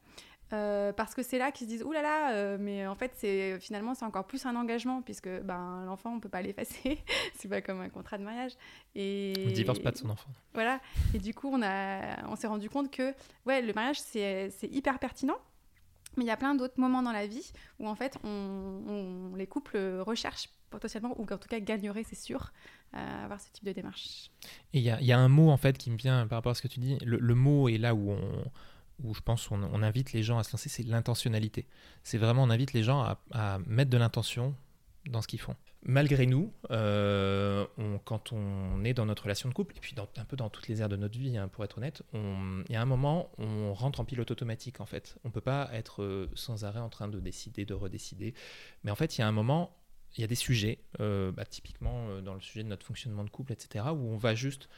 [0.54, 3.12] Euh, parce que c'est là qu'ils se disent oulala là là, euh, mais en fait
[3.16, 6.98] c'est finalement c'est encore plus un engagement puisque ben l'enfant on peut pas l'effacer.
[7.34, 8.52] C'est pas comme un contrat de mariage.
[8.94, 10.30] Et on divorce pas de son enfant.
[10.52, 10.80] Voilà.
[11.12, 13.14] Et du coup on a on s'est rendu compte que
[13.46, 15.38] ouais le mariage c'est hyper pertinent.
[16.16, 19.48] Mais il y a plein d'autres moments dans la vie où en fait on, les
[19.48, 22.52] couples recherchent potentiellement, ou en tout cas gagneraient, c'est sûr,
[22.92, 24.30] à avoir ce type de démarche.
[24.72, 26.54] Et il y, y a, un mot en fait qui me vient par rapport à
[26.54, 26.98] ce que tu dis.
[27.04, 28.44] Le, mot est là où on,
[29.02, 31.66] où je pense on, invite les gens à se lancer, c'est l'intentionnalité.
[32.02, 34.54] C'est vraiment on invite les gens à, à mettre de l'intention
[35.10, 37.66] dans ce qu'ils font malgré nous, euh,
[38.04, 40.80] quand on est dans notre relation de couple, et puis un peu dans toutes les
[40.80, 44.00] aires de notre vie, hein, pour être honnête, il y a un moment, on rentre
[44.00, 45.16] en pilote automatique en fait.
[45.24, 48.34] On ne peut pas être euh, sans arrêt en train de décider, de redécider.
[48.82, 49.76] Mais en fait, il y a un moment,
[50.16, 53.30] il y a des sujets, euh, bah, typiquement dans le sujet de notre fonctionnement de
[53.30, 54.68] couple, etc., où on va juste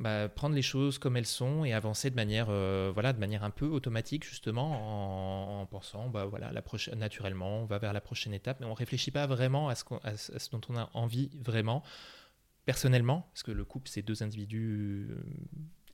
[0.00, 3.44] bah, prendre les choses comme elles sont et avancer de manière, euh, voilà, de manière
[3.44, 8.00] un peu automatique justement en, pensant, bah, voilà, la prochaine, naturellement, on va vers la
[8.00, 11.84] prochaine étape, mais on réfléchit pas vraiment à ce, dont on a envie vraiment
[12.64, 15.22] personnellement, parce que le couple c'est deux individus euh,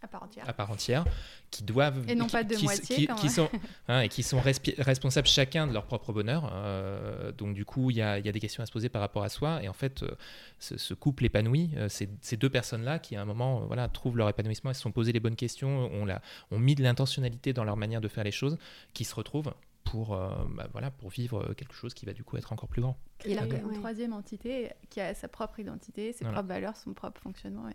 [0.02, 1.04] à part entière, à part entière
[1.50, 3.48] qui doivent et non qui, pas de moitié qui, sont
[3.88, 6.50] hein, et qui sont responsables chacun de leur propre bonheur.
[6.52, 9.00] Euh, donc du coup, il y a, y a, des questions à se poser par
[9.00, 9.62] rapport à soi.
[9.62, 10.10] Et en fait, euh,
[10.58, 14.70] ce, couple épanoui, euh, ces deux personnes-là qui à un moment voilà trouvent leur épanouissement,
[14.70, 17.76] elles se sont posées les bonnes questions, ont, la, ont mis de l'intentionnalité dans leur
[17.76, 18.56] manière de faire les choses,
[18.94, 19.52] qui se retrouvent
[19.84, 22.96] pour, bah, voilà, pour vivre quelque chose qui va du coup être encore plus grand.
[23.24, 26.46] Et là, il y a une troisième entité qui a sa propre identité, ses propres
[26.46, 27.68] valeurs, son propre fonctionnement.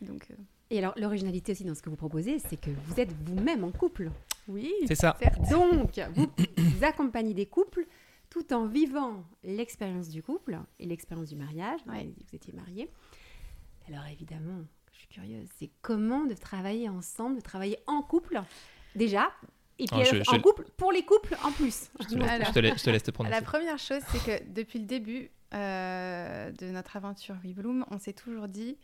[0.00, 0.28] Donc,
[0.70, 3.70] et alors, l'originalité aussi dans ce que vous proposez, c'est que vous êtes vous-même en
[3.70, 4.10] couple.
[4.48, 5.16] Oui, c'est ça.
[5.50, 7.86] Donc, vous, vous, accompagnez des couples
[8.30, 11.80] tout en vivant l'expérience du couple et l'expérience du mariage.
[11.86, 12.90] Vous étiez mariés.
[13.88, 18.40] Alors, évidemment, je suis curieuse, c'est comment de travailler ensemble, de travailler en couple,
[18.94, 19.30] déjà,
[19.78, 21.90] et puis oh, en couple, pour les couples en plus.
[22.00, 23.34] Je te, laisse, te, laisse te prononcer.
[23.34, 28.12] La première chose, c'est que depuis le début euh, de notre aventure WeBloom, on s'est
[28.12, 28.78] toujours dit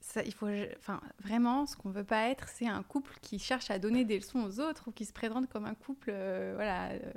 [0.00, 3.70] ça, il faut, enfin, vraiment, ce qu'on veut pas être, c'est un couple qui cherche
[3.70, 6.90] à donner des leçons aux autres ou qui se présente comme un couple, euh, voilà.
[6.90, 7.12] Euh,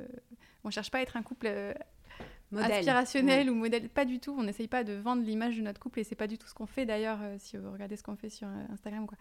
[0.63, 1.73] on cherche pas à être un couple euh,
[2.57, 4.35] aspirationnel ou modèle, pas du tout.
[4.37, 6.53] On n'essaye pas de vendre l'image de notre couple et c'est pas du tout ce
[6.53, 9.17] qu'on fait d'ailleurs, si vous regardez ce qu'on fait sur Instagram, quoi.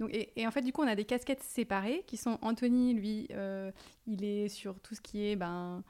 [0.00, 2.94] Donc, et, et, en fait, du coup, on a des casquettes séparées qui sont Anthony,
[2.94, 3.28] lui,
[4.06, 5.84] il est sur tout ce qui est, ben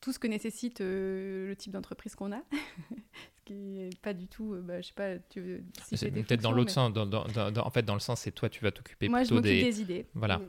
[0.00, 2.40] tout ce que nécessite le type d'entreprise qu'on a,
[3.48, 6.92] qui pas du tout, euh, bah, je sais pas, tu veux peut-être dans l'autre sens,
[6.92, 9.62] dans, en fait dans le sens c'est toi tu vas t'occuper plutôt je des...
[9.62, 10.06] des idées.
[10.14, 10.40] Voilà.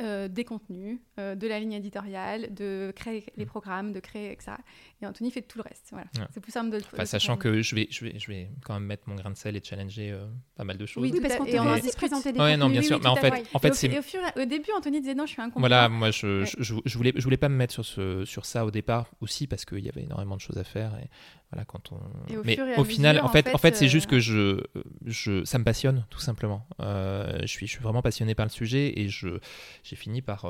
[0.00, 3.48] Euh, des contenus, euh, de la ligne éditoriale, de créer les mm.
[3.48, 4.54] programmes, de créer etc.
[5.00, 5.90] Et Anthony fait tout le reste.
[5.92, 6.08] Voilà.
[6.32, 8.74] C'est plus simple de le enfin, Sachant que je vais, je, vais, je vais quand
[8.74, 10.26] même mettre mon grain de sel et challenger euh,
[10.56, 11.00] pas mal de choses.
[11.00, 12.98] Oui, parce qu'on va aussi présenter des ouais, non, bien sûr.
[13.00, 13.88] mais en fait, en fait c'est.
[13.96, 17.12] Au, au, début, Anthony disait non, je suis un Voilà, moi, je, je, je, voulais,
[17.14, 19.88] je voulais pas me mettre sur, ce, sur ça au départ aussi parce qu'il y
[19.88, 20.90] avait énormément de choses à faire.
[21.00, 21.08] Et
[21.52, 22.00] voilà, quand on...
[22.44, 24.60] mais au final, en fait, en fait, c'est juste que je,
[25.06, 26.66] je, ça me passionne tout simplement.
[26.80, 29.38] je suis, je suis vraiment passionné par le sujet et je,
[29.84, 30.42] j'ai fini par,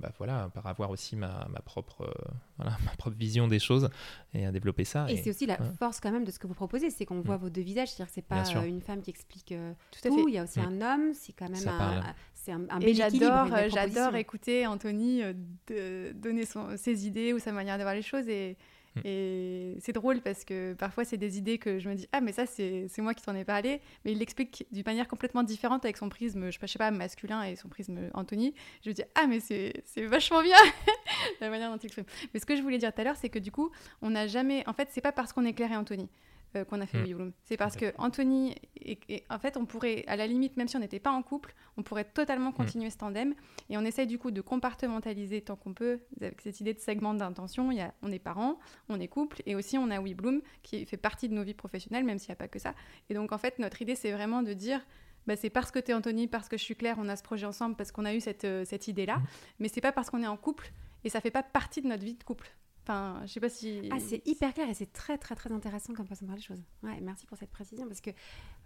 [0.00, 2.12] bah, voilà, par avoir aussi ma, ma propre,
[2.56, 3.88] voilà, ma propre vision des choses
[4.34, 5.06] et à développer ça.
[5.08, 7.36] Et, c'est aussi la force quand même de ce que vous proposez, c'est qu'on voit
[7.36, 9.54] vos deux visages, c'est-à-dire que c'est pas une femme qui explique
[9.90, 10.22] tout, à fait.
[10.26, 12.02] il y a aussi un homme, c'est quand même un,
[12.34, 15.22] c'est un, un Et j'adore, j'adore écouter Anthony
[15.68, 18.77] de donner son, ses idées ou sa manière de voir les choses et Mm.
[19.04, 22.32] Et c'est drôle parce que parfois, c'est des idées que je me dis Ah, mais
[22.32, 23.80] ça, c'est moi qui t'en ai parlé.
[24.04, 27.56] Mais il l'explique d'une manière complètement différente avec son prisme, je sais pas, masculin et
[27.56, 28.54] son prisme Anthony.
[28.84, 30.56] Je me dis Ah, mais c'est vachement bien
[31.40, 32.06] la manière dont il l'exprime.
[32.32, 33.70] Mais ce que je voulais dire tout à l'heure, c'est que du coup,
[34.02, 34.66] on n'a jamais.
[34.66, 36.08] En fait, c'est pas parce qu'on éclaire Anthony.
[36.56, 37.32] Euh, qu'on a fait mmh.
[37.44, 40.80] C'est parce que Anthony, et, en fait, on pourrait, à la limite, même si on
[40.80, 42.54] n'était pas en couple, on pourrait totalement mm.
[42.54, 43.34] continuer ce tandem.
[43.68, 47.12] Et on essaye du coup de compartimentaliser tant qu'on peut avec cette idée de segment
[47.12, 47.70] d'intention.
[47.70, 48.58] Il on est parents,
[48.88, 52.04] on est couple, et aussi on a WeBloom qui fait partie de nos vies professionnelles,
[52.04, 52.74] même s'il n'y a pas que ça.
[53.10, 54.80] Et donc en fait, notre idée, c'est vraiment de dire.
[55.26, 57.22] Bah, c'est parce que tu es Anthony, parce que je suis Claire, on a ce
[57.22, 59.18] projet ensemble, parce qu'on a eu cette, euh, cette idée-là.
[59.18, 59.26] Mm.
[59.58, 60.72] Mais c'est pas parce qu'on est en couple
[61.04, 62.50] et ça fait pas partie de notre vie de couple.
[62.88, 63.82] Enfin, je sais pas si.
[63.92, 66.42] Ah, c'est hyper clair et c'est très, très, très intéressant comme façon de voir les
[66.42, 66.62] choses.
[66.82, 68.10] Ouais, merci pour cette précision parce que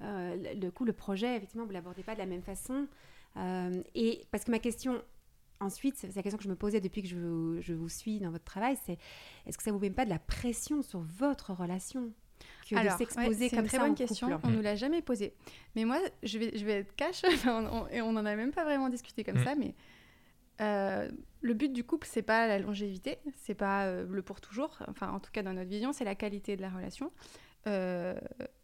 [0.01, 2.87] euh, le coup, le projet, effectivement, vous l'abordez pas de la même façon.
[3.37, 5.03] Euh, et parce que ma question,
[5.59, 8.21] ensuite, c'est la question que je me posais depuis que je vous, je vous suis
[8.21, 8.97] dans votre travail, c'est
[9.47, 12.13] est-ce que ça vous met pas de la pression sur votre relation
[12.71, 14.41] que Alors, de s'exposer comme une très bonne question.
[14.45, 15.35] On nous l'a jamais posé.
[15.75, 17.25] Mais moi, je vais, je vais être cash
[17.91, 19.45] et on n'en a même pas vraiment discuté comme mm.
[19.45, 19.75] ça, mais
[20.61, 21.09] euh,
[21.41, 24.79] le but du couple, c'est pas la longévité, c'est pas euh, le pour toujours.
[24.89, 27.13] Enfin, en tout cas, dans notre vision, c'est la qualité de la relation.
[27.67, 28.19] Euh,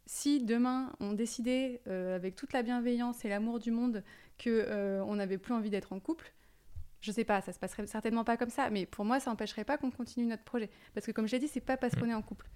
[0.06, 4.02] si demain on décidait, avec toute la bienveillance et l'amour du monde,
[4.38, 6.32] que on n'avait plus envie d'être en couple,
[7.00, 8.70] je sais pas, ça se passerait certainement pas comme ça.
[8.70, 11.48] Mais pour moi, ça n'empêcherait pas qu'on continue notre projet, parce que comme j'ai dit,
[11.48, 12.00] c'est pas parce mm.
[12.00, 12.48] qu'on est en couple.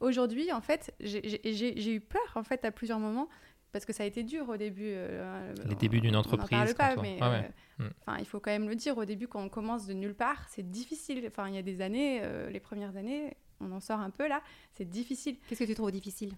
[0.00, 3.28] Aujourd'hui, en fait, j'ai eu peur, en fait, à plusieurs moments
[3.76, 4.88] parce que ça a été dur au début.
[4.88, 6.48] Euh, Les débuts d'une entreprise.
[6.50, 7.42] On parle pas, mais euh,
[7.78, 8.16] mm.
[8.20, 8.96] il faut quand même le dire.
[8.96, 11.22] Au début, quand on commence de nulle part, c'est difficile.
[11.26, 14.28] Enfin, il y a des années, euh, les premières années, on en sort un peu
[14.28, 14.40] là,
[14.72, 15.36] c'est difficile.
[15.46, 16.32] Qu'est-ce que tu trouves difficile?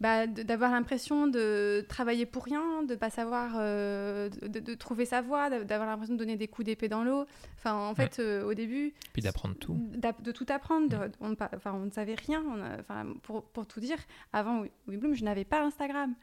[0.00, 5.50] Bah, d'avoir l'impression de travailler pour rien, de pas savoir, euh, de, trouver sa voie,
[5.50, 7.26] d'avoir l'impression de donner des coups d'épée dans l'eau.
[7.58, 8.92] Enfin, en fait, euh, au début.
[9.12, 9.78] Puis d'apprendre tout.
[9.94, 11.08] De tout apprendre.
[11.20, 12.42] on, enfin, on ne savait rien.
[12.80, 13.98] enfin, pour, pour, tout dire,
[14.32, 16.14] avant WeBloom, je n'avais pas Instagram.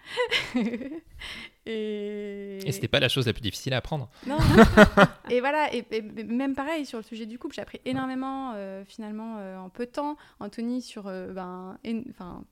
[1.65, 2.59] et.
[2.65, 4.09] Et c'était pas la chose la plus difficile à apprendre.
[4.27, 4.37] Non.
[5.29, 5.73] et voilà.
[5.73, 5.85] Et,
[6.23, 9.91] même pareil sur le sujet du couple, j'ai appris énormément euh, finalement en peu de
[9.91, 10.17] temps.
[10.39, 11.77] Anthony sur, ben,
[12.09, 12.43] enfin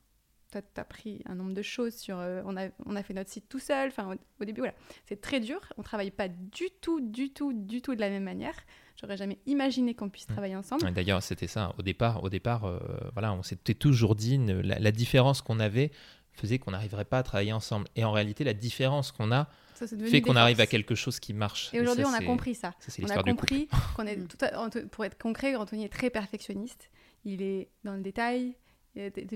[0.52, 2.18] tu as, pris un nombre de choses sur.
[2.18, 3.90] Euh, on, a, on a fait notre site tout seul.
[3.90, 4.74] Enfin, au, début, voilà.
[5.06, 5.60] C'est très dur.
[5.78, 8.56] On travaille pas du tout, du tout, du tout de la même manière.
[9.00, 10.34] J'aurais jamais imaginé qu'on puisse mmh.
[10.34, 10.92] travailler ensemble.
[10.92, 11.74] D'ailleurs, c'était ça.
[11.78, 12.80] Au départ, au départ euh,
[13.14, 15.92] voilà, on s'était toujours dit la, différence qu'on avait
[16.34, 17.88] faisait qu'on n'arriverait pas à travailler ensemble.
[17.96, 19.48] Et en réalité, la différence qu'on a
[20.10, 21.74] fait qu'on arrive à quelque chose qui marche.
[21.74, 22.74] Et aujourd'hui, on a compris ça.
[22.80, 24.38] ça on a compris qu'on est, tout
[24.92, 26.90] pour être concret, Anthony est très perfectionniste.
[27.24, 28.56] Il est dans le détail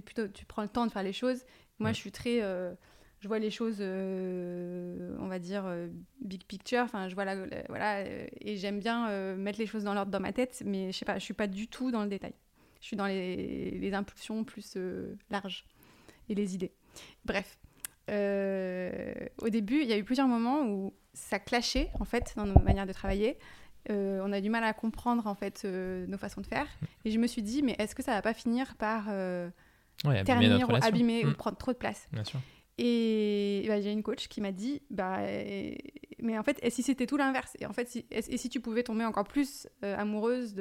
[0.02, 1.44] plutôt, tu prends le temps de faire les choses.
[1.80, 2.42] Moi, je suis très.
[2.42, 2.74] Euh,
[3.20, 5.88] je vois les choses, euh, on va dire, euh,
[6.22, 6.82] big picture.
[6.82, 7.36] Enfin, je vois la,
[7.70, 11.06] voilà, et j'aime bien mettre les choses dans l'ordre dans ma tête, mais je sais
[11.06, 12.34] pas, je suis pas du tout dans le détail.
[12.82, 14.78] Je suis dans les, les impulsions plus
[15.30, 15.66] larges
[16.28, 16.74] et les idées.
[17.24, 17.58] Bref,
[18.10, 22.60] au début, il y a eu plusieurs moments où ça clashait en fait dans nos
[22.60, 23.38] manières de travailler.
[23.90, 26.68] Euh, on a du mal à comprendre en fait euh, nos façons de faire.
[27.06, 29.50] Et je me suis dit, mais est-ce que ça va pas finir par euh,
[30.26, 31.36] ternir ou abîmer ou mm.
[31.36, 32.08] prendre trop de place?
[32.80, 35.20] Et bah, j'ai une coach qui m'a dit, bah,
[36.20, 37.56] mais en fait, et si c'était tout l'inverse?
[37.60, 40.56] Et en fait, si, et, si tu pouvais tomber encore plus amoureuse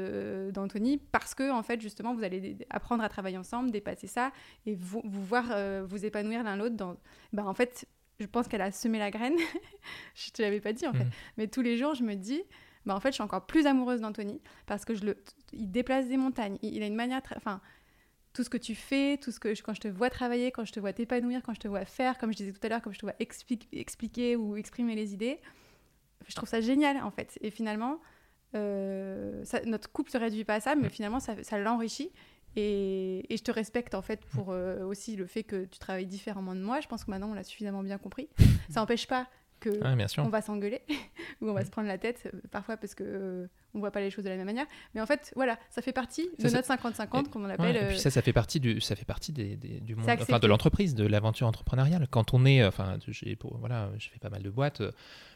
[0.53, 4.33] d'Anthony, parce que en fait, justement, vous allez apprendre à travailler ensemble, dépasser ça,
[4.67, 5.55] et vous, vous voir
[5.87, 6.77] vous épanouir l'un l'autre.
[6.77, 6.97] Dans,
[7.33, 7.87] bah, en fait,
[8.21, 9.37] je pense qu'elle a semé la graine.
[10.15, 11.11] je te l'avais pas dit en fait, mm.
[11.39, 12.43] mais tous les jours, je me dis
[12.87, 15.17] bah, en fait, je suis encore plus amoureuse d'Anthony parce que je le,
[15.53, 16.59] il déplace des montagnes.
[16.63, 17.21] Il, a une manière.
[17.37, 17.61] Enfin,
[18.33, 20.73] tout ce que tu fais, tout ce que quand je te vois travailler, quand je
[20.73, 22.95] te vois t'épanouir, quand je te vois faire, comme je disais tout à l'heure, comme
[22.95, 25.39] je te vois expliquer ou exprimer les idées,
[26.27, 27.39] je trouve ça génial en fait.
[27.43, 28.01] Et finalement,
[28.55, 32.11] euh, notre couple se réduit pas à ça, mais finalement, ça, ça l'enrichit.
[32.55, 36.07] Et, et, je te respecte en fait pour euh, aussi le fait que tu travailles
[36.07, 36.81] différemment de moi.
[36.81, 38.29] Je pense que maintenant on l'a suffisamment bien compris.
[38.69, 39.27] Ça n'empêche pas
[39.63, 40.83] que on va s'engueuler
[41.41, 44.01] ou on va se prendre la tête euh, parfois parce que euh, on voit pas
[44.01, 44.67] les choses de la même manière.
[44.95, 47.77] Mais en fait, voilà, ça fait partie Ça, de ça- notre 50-50 qu'on Ouais, appelle.
[47.77, 50.09] et puis euh, ça, ça fait partie du, ça fait partie des, des- du monde,
[50.21, 52.07] enfin de l'entreprise, de l'aventure entrepreneuriale.
[52.11, 54.81] Quand on est, enfin, j'ai, pour, voilà, je fais pas mal de boîtes.
[54.83, 54.91] euh,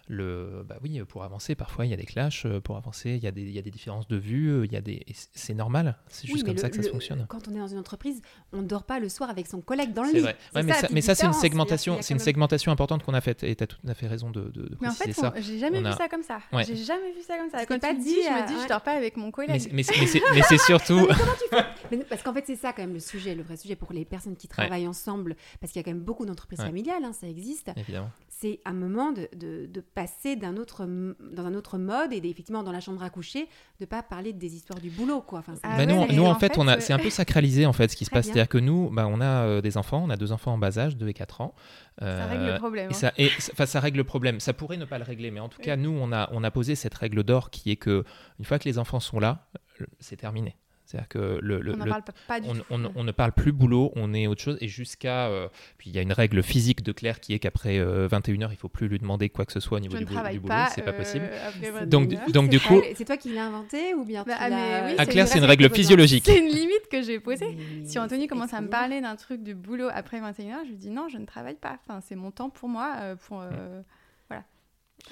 [0.08, 2.46] Le, bah oui, pour avancer, parfois il y a des clashs.
[2.46, 4.50] euh, Pour avancer, il y a des, il y a des différences de vue.
[4.50, 5.96] euh, Il y a des, c'est- normal.
[6.06, 7.26] C'est juste comme ça que ça se fonctionne.
[7.28, 8.22] Quand on est dans une entreprise,
[8.52, 10.20] on ne dort pas le soir avec son collègue dans le C'est lit.
[10.22, 10.36] vrai.
[10.54, 13.14] Ouais, mais ça, petite mais ça, c'est une segmentation, c'est une même- segmentation importante qu'on
[13.14, 13.42] a faite.
[13.42, 15.34] Et tu as tout à fait raison de, de, de Mais en fait, ça.
[15.40, 16.38] j'ai jamais vu ça comme ça.
[16.64, 17.60] J'ai jamais vu ça comme ça.
[17.60, 18.62] Tu Quand tu dit, je me dis, ouais.
[18.62, 19.68] je dors pas avec mon collègue.
[19.72, 21.06] mais c'est- mais c'est mais c'est surtout.
[21.92, 24.04] Mais parce qu'en fait, c'est ça quand même le sujet, le vrai sujet pour les
[24.04, 26.66] personnes qui travaillent ensemble, parce qu'il y a quand même beaucoup d'entreprises Ouais.
[26.66, 27.70] familiales, hein, ça existe.
[27.76, 28.10] Évidemment.
[28.38, 32.16] C'est un moment de, de- de passer d'un autre, m- dans un autre mode et
[32.18, 33.48] effectivement dans la chambre à coucher,
[33.80, 35.38] de pas parler des histoires du boulot, quoi.
[35.38, 37.08] Enfin, Ah Bah, ouais, nous, en en fait, fait, on a, euh, c'est un peu
[37.08, 38.26] sacralisé en fait ce qui se passe.
[38.26, 40.78] C'est-à-dire que nous, bah, on a euh, des enfants, on a deux enfants en bas
[40.78, 41.54] âge, 2 et 4 ans.
[41.98, 42.90] Ça règle le Euh, problème.
[42.90, 42.96] Et hein.
[42.98, 44.38] ça, et, enfin, ça règle le problème.
[44.38, 46.50] Ça pourrait ne pas le régler, mais en tout cas, nous, on a, on a
[46.50, 48.04] posé cette règle d'or qui est que
[48.38, 49.48] une fois que les enfants sont là,
[49.80, 50.56] euh, c'est terminé.
[50.86, 52.62] C'est-à-dire que le, le- on n'en le- parle pas, pas du on, tout.
[52.70, 54.56] on- on ne parle plus boulot, on est autre chose.
[54.60, 55.26] Et jusqu'à.
[55.26, 58.56] euh, puis il y a une règle physique de Claire qui est qu'après 21h, il
[58.56, 60.38] faut plus lui demander quoi que ce soit au niveau Je du, ne boulot- du
[60.40, 60.48] boulot.
[60.48, 60.68] pas.
[60.74, 61.24] C'est pas euh, possible.
[61.46, 61.86] après C'est 21
[62.30, 64.54] Donc, du coup- très- C'est toi qui l'as inventé ou bien Bah, oui,
[64.98, 66.24] Ah, c'est Claire, une c'est une règle physiologique.
[66.26, 67.56] C'est une limite que j'ai posée.
[67.84, 70.90] Si Anthony commence à me parler d'un truc du boulot après 21h, je lui dis
[70.90, 71.76] non, je ne travaille pas.
[71.86, 72.94] Enfin, c'est mon temps pour moi.
[73.00, 73.82] euh, pour, euh,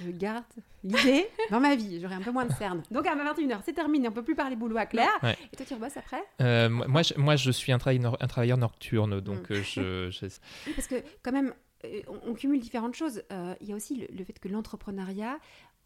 [0.04, 0.44] Je garde
[0.82, 2.82] l'idée dans ma vie, j'aurai un peu moins de cernes.
[2.90, 5.08] Donc à 21h, c'est terminé, on peut plus parler boulot à Claire.
[5.22, 5.36] Ouais.
[5.52, 6.22] Et toi, tu rebosses après?
[6.40, 9.54] Euh, moi, moi, je, moi, je suis un, travail nor- un travailleur nocturne, donc Mm.
[9.78, 13.22] euh, je, parce que quand même, euh, on, on cumule différentes choses.
[13.32, 15.38] Euh, Il y a aussi le, le fait que l'entrepreneuriat,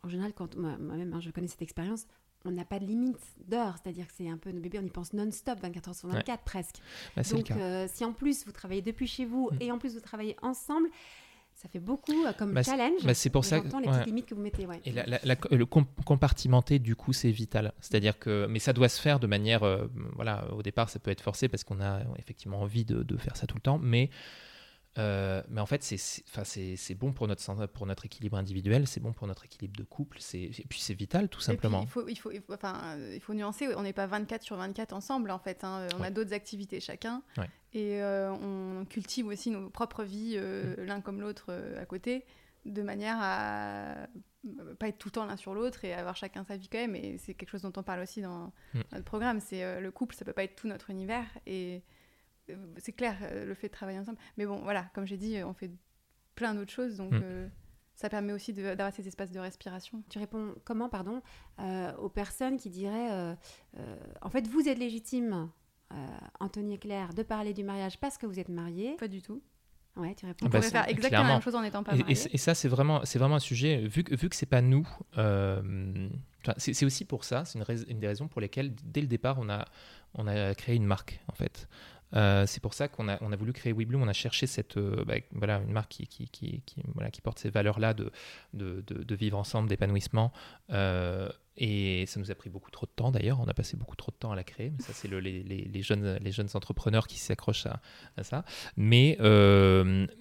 [0.02, 2.06] en général, quand moi- moi-même, hein, je connais cette expérience,
[2.44, 4.90] on n'a pas de limite d'heures, c'est-à-dire que c'est un peu nos bébés, on y
[4.90, 6.76] pense non-stop, 24 heures sur 24 presque.
[7.16, 9.56] bah, Donc euh, si en plus vous travaillez depuis chez vous Mm.
[9.61, 10.88] et en plus vous travaillez ensemble,
[11.61, 13.03] ça fait beaucoup euh, comme Bah, challenge.
[13.05, 13.83] bah, c'est pour ça que- les ouais.
[13.92, 14.64] petites limites que vous mettez.
[14.64, 14.81] Ouais.
[14.85, 17.73] Et la- la- la- le com- compartimenter, du coup, c'est vital.
[17.81, 21.11] C'est-à-dire que, mais ça doit se faire de manière, euh, voilà, au départ, ça peut
[21.11, 24.09] être forcé parce qu'on a effectivement envie de, de faire ça tout le temps, mais,
[24.98, 29.26] euh, mais en fait, c'est, bon pour notre, pour notre équilibre individuel, c'est bon pour
[29.26, 31.82] notre équilibre de couple, et puis c'est vital, tout puis, simplement.
[31.82, 35.30] il, faut, il, faut, enfin, il faut nuancer, on n'est pas 24 sur 24 ensemble
[35.30, 35.62] en fait.
[35.64, 35.87] hein.
[35.98, 37.22] On a d'autres activités chacun.
[37.37, 37.48] Ouais.
[37.74, 42.24] Et euh, on cultive aussi nos propres vies euh, l'un comme l'autre à côté,
[42.64, 44.06] de manière à
[44.78, 46.94] pas être tout le temps l'un sur l'autre et avoir chacun sa vie quand même.
[46.96, 48.80] Et c'est quelque chose dont on parle aussi dans Mm.
[48.92, 49.40] notre programme.
[49.40, 51.26] C'est le couple, ça peut pas être tout notre univers.
[51.46, 51.82] Et
[52.78, 54.18] c'est clair, euh, le fait de travailler ensemble.
[54.37, 55.70] Mais bon, voilà, comme j'ai dit, on fait
[56.34, 56.96] plein d'autres choses.
[56.96, 57.20] Donc Mm.
[57.22, 57.48] euh,
[57.94, 60.02] ça permet aussi de- d'avoir ces espaces de respiration.
[60.08, 61.20] Tu réponds comment, pardon,
[61.61, 63.34] euh, aux personnes qui diraient euh,
[63.78, 65.50] euh, en fait, vous êtes légitime,
[65.92, 66.06] euh,
[66.38, 68.94] Anthony et Claire, de parler du mariage parce que vous êtes mariés.
[68.98, 69.42] Pas du tout.
[69.96, 70.46] Ouais, tu réponds.
[70.46, 71.28] On Ah bah, pourrait c'est- faire exactement clairement.
[71.28, 72.14] la même chose en n'étant pas Et, et marié.
[72.14, 74.61] c- et ça, c'est vraiment, c'est vraiment un sujet, vu que, vu que c'est pas
[74.61, 76.08] nous, euh,
[76.42, 79.38] enfin, c'est aussi pour ça, c'est une, une des raisons pour lesquelles, dès le départ,
[79.40, 79.64] on a,
[80.14, 81.68] on a créé une marque, en fait.
[82.14, 85.14] Euh, c'est pour ça qu'on a, voulu créer WeBloom, on a cherché cette, euh, bah,
[85.33, 86.62] voilà, une marque qui, qui,
[86.94, 88.11] voilà, qui porte ces valeurs-là de,
[88.55, 90.33] de, de- vivre ensemble, d'épanouissement.
[90.71, 93.97] Euh, et ça nous a pris beaucoup trop de temps d'ailleurs, on a passé beaucoup
[93.97, 96.49] trop de temps à la créer, mais ça c'est le- les, les- jeunes, les jeunes
[96.55, 97.81] entrepreneurs qui s'accrochent à,
[98.16, 98.44] à ça.
[98.77, 99.18] Mais,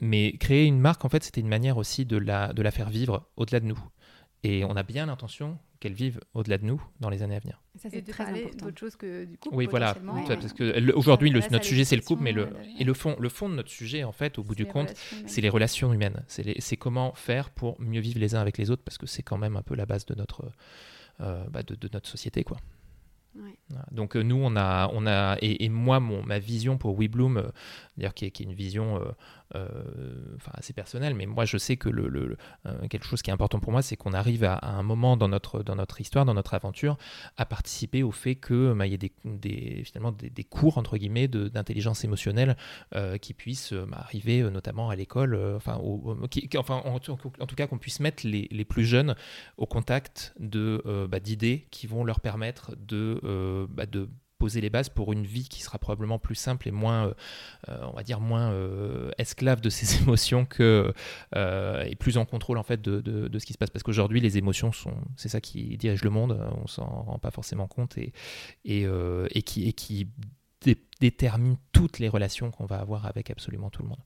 [0.02, 2.90] mais créer une marque, en fait, c'était une manière aussi de la, de la faire
[2.90, 3.80] vivre au-delà de nous.
[4.44, 7.62] Et on a bien l'intention qu'elle vive au-delà de nous dans les années à venir.
[7.76, 8.66] Ça, c'est de très important.
[8.66, 9.56] d'autre chose que du couple.
[9.56, 9.94] Oui, voilà.
[10.02, 13.30] vois, Parce que aujourd'hui, notre sujet, c'est le couple, mais le, et le fond, le
[13.30, 14.94] fond de notre sujet, en fait, au bout du compte,
[15.26, 16.24] c'est les relations humaines.
[16.28, 19.38] C'est comment faire pour mieux vivre les uns avec les autres, parce que c'est quand
[19.38, 20.52] même un peu la base de notre,
[21.22, 22.58] euh, bah, de, de notre société, quoi.
[23.36, 23.56] Ouais.
[23.92, 27.38] Donc euh, nous, on a, on a et, et moi, mon, ma vision pour WeBloom,
[27.38, 27.44] euh,
[27.96, 29.12] d'ailleurs qui est, qui est une vision euh, euh,
[29.56, 33.60] enfin, assez personnelle, mais moi je sais que le, euh, quelque chose qui est important
[33.60, 36.54] pour moi, c'est qu'on arrive à, un moment dans notre, dans notre histoire, dans notre
[36.54, 36.98] aventure,
[37.38, 41.28] à participer au fait que bah, il y ait des, finalement des, cours entre guillemets
[41.28, 42.58] d'intelligence émotionnelle
[42.96, 45.80] euh, qui puissent euh, bah, arriver euh, notamment à l'école, euh, enfin,
[46.58, 49.16] enfin en, tout- cas qu'on puisse mettre les, les plus jeunes
[49.58, 54.62] au contact de euh, bah, d'idées qui vont leur permettre de, euh, bah, de poser
[54.62, 57.14] les bases pour une vie qui sera probablement plus simple et moins, euh,
[57.70, 60.94] euh, on va dire, moins euh, esclave de ses émotions que,
[61.36, 63.70] et plus en contrôle en fait de, de- ce qui se passe.
[63.70, 66.40] Parce qu'aujourd'hui, les émotions sont, c'est ça qui dirige le monde.
[66.64, 68.14] On s'en rend pas forcément compte et,
[68.66, 68.86] et,
[69.32, 70.08] et qui, et qui
[70.62, 74.02] dé- détermine toutes les relations qu'on va avoir avec absolument tout le monde.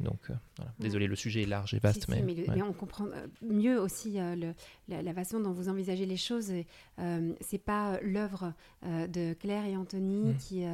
[0.00, 0.72] Donc, euh, voilà.
[0.78, 2.54] désolé, le sujet est large et vaste, Si, si, mais, mais, le- ouais.
[2.56, 4.54] mais on comprend euh, mieux aussi euh, le-
[4.88, 6.52] la, la façon dont vous envisagez les choses.
[7.00, 8.52] Euh, c'est pas l'œuvre
[8.84, 10.36] euh, de Claire et Anthony Mm.
[10.36, 10.64] qui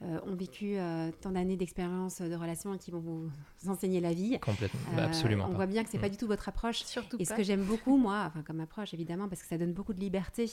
[0.00, 3.30] ont vécu euh, tant d'années d'expérience de relations et qui vont vous
[3.68, 4.38] enseigner la vie.
[4.40, 5.56] complètement, bah, absolument On pas.
[5.56, 6.02] voit bien que c'est Mm.
[6.02, 6.82] pas du tout votre approche.
[6.84, 9.72] Surtout Et ce que j'aime beaucoup, moi, enfin comme approche évidemment, parce que ça donne
[9.72, 10.50] beaucoup de liberté,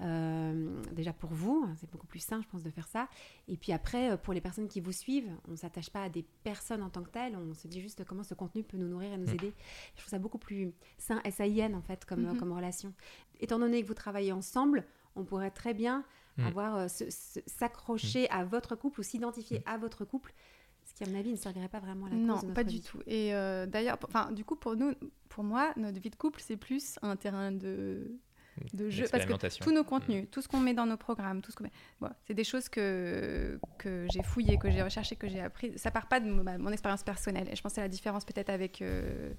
[0.00, 3.08] euh, déjà pour vous, hein, c'est beaucoup plus sain, je pense, de faire ça.
[3.48, 6.24] Et puis après, pour les personnes qui vous suivent, on ne s'attache pas à des
[6.44, 9.12] personnes en tant que telles, on se dit juste comment ce contenu peut nous nourrir
[9.12, 9.34] et nous Mm.
[9.34, 9.52] aider.
[9.94, 12.38] Je trouve ça beaucoup plus sain, S-A-I-N en fait, comme, Mhm.
[12.38, 12.92] comme relation.
[13.40, 14.84] Étant donné que vous travaillez ensemble,
[15.16, 16.04] on pourrait très bien
[16.36, 16.46] Mm.
[16.46, 16.86] avoir euh,
[17.46, 20.32] s'accrocher à votre couple ou s'identifier à votre couple,
[20.84, 22.64] ce qui à mon avis ne servirait pas vraiment à la Non, cause notre pas
[22.64, 22.82] du vie.
[22.82, 22.98] tout.
[23.06, 24.92] Et euh, d'ailleurs, enfin, du coup, pour nous,
[25.28, 28.18] pour moi, notre vie de couple, c'est plus un terrain de,
[28.74, 29.04] de jeu.
[29.10, 29.32] Parce que
[29.64, 31.70] tous nos contenus, tout ce qu'on met dans nos programmes, tout ce met,
[32.26, 35.78] c'est des choses que, que j'ai fouillées, que j'ai recherchées, que j'ai appris.
[35.78, 37.48] Ça part pas de mon, ma- mon expérience personnelle.
[37.50, 39.32] Et je pense c'est la différence peut-être avec euh,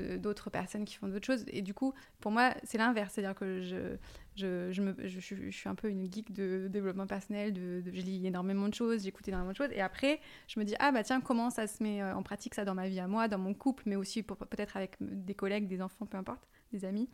[0.00, 1.44] euh, d'autres personnes qui font d'autres choses.
[1.48, 3.14] Et du coup, pour moi, c'est l'inverse.
[3.14, 3.96] C'est-à-dire que je,
[4.36, 7.52] je, je, me, je, suis- je suis un peu une geek de développement personnel.
[7.54, 9.70] De, de- je lis énormément de choses, j'écoute énormément de choses.
[9.72, 12.54] Et après, je me dis, ah bah tiens, comment ça se met euh, en pratique
[12.54, 15.66] ça dans ma vie à moi, dans mon couple, mais aussi peut-être avec des collègues,
[15.68, 17.08] des enfants, peu importe, des amis.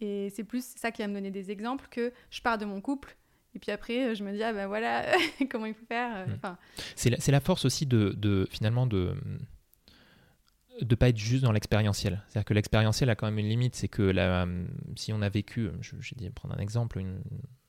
[0.00, 2.80] Et c'est plus ça qui va me donner des exemples que je pars de mon
[2.80, 3.16] couple.
[3.54, 5.04] Et puis après, je me dis, ah ben voilà,
[5.50, 6.16] comment il faut faire.
[6.16, 6.34] euh, Mm.
[6.36, 6.58] Enfin,
[6.96, 9.14] C'est la, force aussi de, de finalement de
[10.82, 12.22] de pas être juste dans l'expérientiel.
[12.28, 14.46] C'est-à-dire que l'expérientiel a quand même une limite, c'est que la,
[14.96, 17.20] si on a vécu, je- j'ai dit prendre un exemple, une,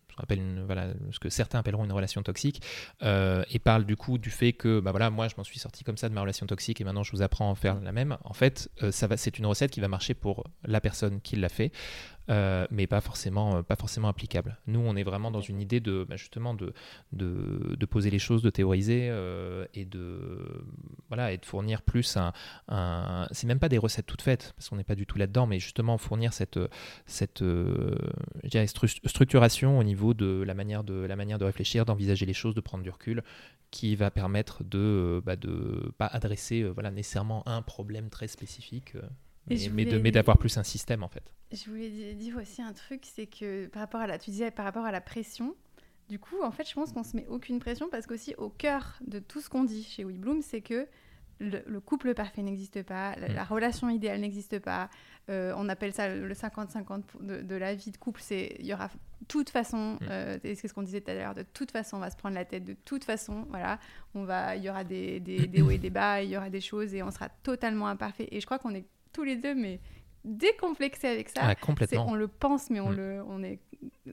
[0.10, 2.62] je rappelle une, voilà, ce que certains appelleront une relation toxique,
[3.02, 5.84] euh, et parle du coup du fait que bah voilà, moi je m'en suis sorti
[5.84, 7.92] comme ça de ma relation toxique et maintenant je vous apprends à en faire la
[7.92, 8.18] même.
[8.24, 11.36] En fait, euh, ça va, c'est une recette qui va marcher pour la personne qui
[11.36, 11.72] l'a fait,
[12.30, 14.58] euh, mais pas forcément, euh, pas forcément applicable.
[14.68, 16.74] Nous, on est vraiment dans une idée de bah, justement de,
[17.14, 20.64] de, poser les choses, de théoriser euh, et de
[21.10, 22.32] voilà et de fournir plus un,
[22.68, 25.48] un c'est même pas des recettes toutes faites parce qu'on n'est pas du tout là-dedans,
[25.48, 26.60] mais justement fournir cette
[27.06, 27.96] cette euh,
[29.06, 32.62] structuration au niveau de la manière de la manière de réfléchir, d'envisager les choses, de
[32.62, 33.24] prendre du recul,
[33.72, 38.94] qui va permettre de bah, de pas adresser voilà nécessairement un problème très spécifique.
[39.50, 41.24] Et mais, de- mais d'avoir plus un système en fait.
[41.52, 44.52] je voulais di- dire aussi un truc, c'est que par rapport à la, tu disais
[44.52, 45.56] par rapport à la pression,
[46.10, 48.98] du coup, en fait, je pense qu'on se met aucune pression parce qu'aussi au cœur
[49.08, 50.88] de tout ce qu'on dit chez We Bloom, c'est que
[51.40, 53.34] le, le couple parfait n'existe pas, la, Mm.
[53.34, 54.90] la relation idéale n'existe pas.
[55.30, 58.22] Euh, on appelle ça le 50-50 pour- de, de la vie de couple.
[58.22, 59.98] C'est il y aura de toute façon, Mm.
[60.10, 62.18] euh, et c'est ce qu'on disait tout à l'heure, de toute façon, on va se
[62.18, 62.64] prendre la tête.
[62.64, 63.80] De toute façon, voilà,
[64.14, 66.50] on va, il y aura des, des, des hauts et des bas, il y aura
[66.52, 68.28] des choses et on sera totalement imparfait.
[68.32, 69.80] Et je crois qu'on est tous les deux, mais
[70.24, 71.42] décomplexés avec ça.
[71.44, 72.08] Ah, complètement.
[72.08, 72.96] on le pense, mais on Mm.
[72.96, 73.60] le, on est,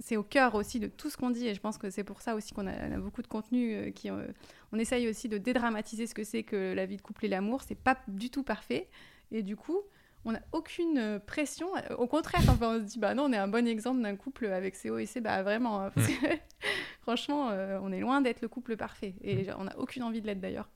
[0.01, 1.47] c'est au cœur aussi de tout ce qu'on dit.
[1.47, 3.91] Et je pense que c'est pour ça aussi qu'on a, a beaucoup de contenu euh,
[3.91, 4.27] qui, euh,
[4.73, 7.63] on essaye aussi de dédramatiser ce que c'est que la vie de couple et l'amour.
[7.63, 8.89] C'est pas du tout parfait.
[9.33, 9.81] Et du coup,
[10.25, 11.69] on n'a aucune pression.
[11.99, 14.47] Au contraire, enfin, on se dit, bah non, on est un bon exemple d'un couple
[14.47, 15.83] avec ses hauts et ses bas, vraiment.
[15.83, 16.15] hein, parce que,
[17.03, 19.15] franchement, euh, on est loin d'être le couple parfait.
[19.23, 20.71] Et on n'a aucune envie de l'être d'ailleurs.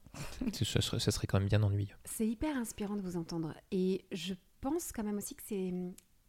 [0.53, 1.97] Ce serait, quand même bien ennuyeux.
[2.05, 3.55] C'est hyper inspirant de vous entendre.
[3.71, 5.73] Et je pense quand même aussi que c'est,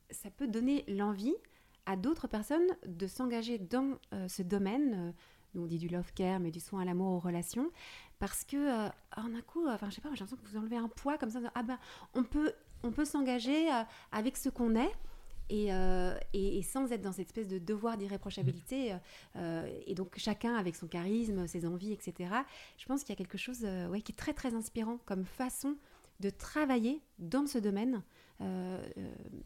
[0.09, 1.35] ça peut donner l'envie
[1.85, 5.13] à d'autres personnes de s'engager dans euh, ce domaine.
[5.55, 7.69] euh, on dit du love care, mais du soin à l'amour, aux relations.
[8.17, 10.77] Parce que, euh, en un coup, enfin, je sais pas, j'ai l'impression que vous enlevez
[10.77, 11.39] un poids comme ça.
[11.53, 11.77] ah ben,
[12.15, 13.69] on peut, on peut s'engager
[14.11, 14.91] avec ce qu'on est.
[15.53, 18.97] Et, euh, et, et sans être dans cette espèce de devoir d'irréprochabilité, euh,
[19.35, 22.33] euh, et donc chacun avec son charisme, ses envies, etc.
[22.79, 25.25] Je pense qu'il y a quelque chose euh, ouais, qui est très très inspirant comme
[25.25, 25.75] façon
[26.21, 28.01] de travailler dans ce domaine
[28.41, 28.83] euh,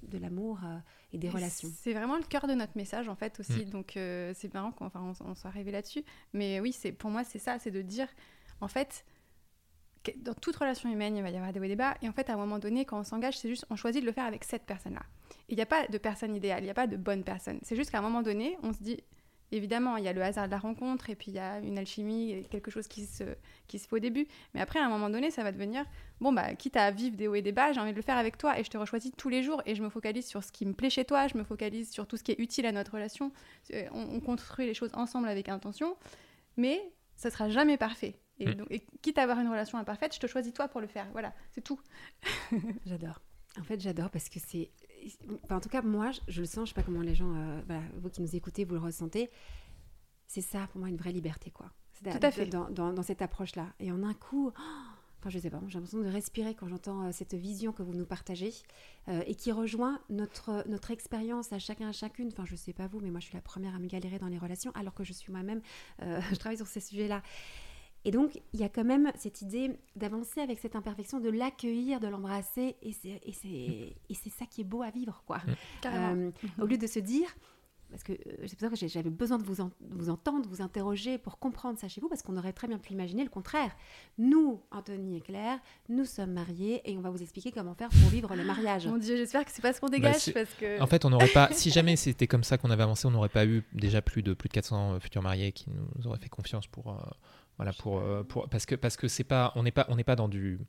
[0.04, 0.78] de l'amour euh,
[1.12, 1.70] et des Et relations.
[1.76, 3.66] C'est vraiment le cœur de notre message en fait aussi.
[3.66, 3.70] Mm.
[3.70, 6.06] Donc euh, c'est marrant qu'on enfin, on, on soit arrivé là-dessus.
[6.32, 8.08] Mais oui, c'est pour moi c'est ça, c'est de dire
[8.62, 9.04] en fait
[10.18, 11.96] dans toute relation humaine, il va y avoir des hauts et des bas.
[12.02, 14.06] Et en fait, à un moment donné, quand on s'engage, c'est juste on choisit de
[14.06, 15.04] le faire avec cette personne-là.
[15.50, 17.60] Il n'y a pas de personne idéale, il n'y a pas de bonne personne.
[17.64, 19.02] C'est juste qu'à un moment donné, on se dit
[19.52, 21.78] Évidemment, il y a le hasard de la rencontre et puis il y a une
[21.78, 23.24] alchimie, quelque chose qui se,
[23.68, 24.28] qui se fait au début.
[24.54, 25.86] Mais après, à un moment donné, ça va devenir
[26.20, 28.18] bon, bah, quitte à vivre des hauts et des bas, j'ai envie de le faire
[28.18, 30.52] avec toi et je te rechoisis tous les jours et je me focalise sur ce
[30.52, 32.74] qui me plaît chez toi, je me focalise sur tout ce qui est utile à
[32.74, 33.32] notre relation.
[33.74, 35.96] Euh, On, on construit les choses ensemble avec intention,
[36.58, 36.82] mais
[37.16, 38.16] ça sera jamais parfait.
[38.40, 38.54] Et, Mm.
[38.56, 41.08] donc, et quitte à avoir une relation imparfaite, je te choisis toi pour le faire.
[41.12, 41.80] Voilà, c'est tout.
[42.86, 43.22] J'adore.
[43.60, 44.70] En fait, j'adore parce que c'est.
[45.44, 47.34] enfin, en tout cas, moi, je, je le sens, je sais pas comment les gens,
[47.36, 49.32] euh, voilà, vous qui nous écoutez, vous le ressentez.
[50.28, 51.72] C'est ça, pour moi, une vraie liberté, quoi.
[51.94, 52.46] C'est Tout à fait.
[52.46, 53.74] Dans, dans- dans cette approche-là.
[53.80, 54.52] Et en un coup.
[54.56, 54.62] oh,
[55.20, 57.96] Enfin, je sais pas, j'ai l'impression de respirer quand j'entends euh, cette vision que vous
[57.96, 58.54] nous partagez
[59.08, 62.28] euh, et qui rejoint notre, notre expérience à chacun à chacune.
[62.28, 64.28] Enfin, je sais pas vous, mais moi, je suis la première à me galérer dans
[64.28, 65.62] les relations alors que je suis moi-même,
[66.04, 67.24] euh, je travaille sur ces sujets-là.
[68.08, 72.00] Et donc, il y a quand même cette idée d'avancer avec cette imperfection, de l'accueillir,
[72.00, 75.42] de l'embrasser, et c'est ça qui est beau à vivre, quoi.
[75.86, 77.28] Euh, au lieu de se dire,
[77.90, 81.18] parce que euh, c'est pour ça que j'avais besoin de vous, vous entendre, vous interroger
[81.18, 83.76] pour comprendre ça chez vous, parce qu'on aurait très bien pu imaginer le contraire.
[84.18, 88.10] Nous, Anthony et Claire, nous sommes mariés et on va vous expliquer comment faire pour
[88.10, 88.88] vivre le mariage.
[88.88, 90.82] Mon Dieu, j'espère que c'est pas ce qu'on dégage, bah, parce que...
[90.82, 93.28] En fait, on n'aurait pas, si jamais c'était comme ça qu'on avait avancé, on n'aurait
[93.28, 95.66] pas eu déjà plus de plus de 400 euh, futurs mariés qui
[95.98, 96.96] nous auraient fait confiance pour, euh,
[97.58, 100.16] voilà, pour, pour, parce que parce que c'est pas, on n'est pas, on n'est pas
[100.16, 100.60] dans du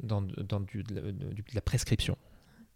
[0.00, 2.16] dans, dans du, de la prescription.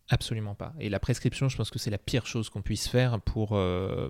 [0.08, 0.72] Absolument pas.
[0.78, 4.08] Et la prescription, je pense que c'est la pire chose qu'on puisse faire pour, euh,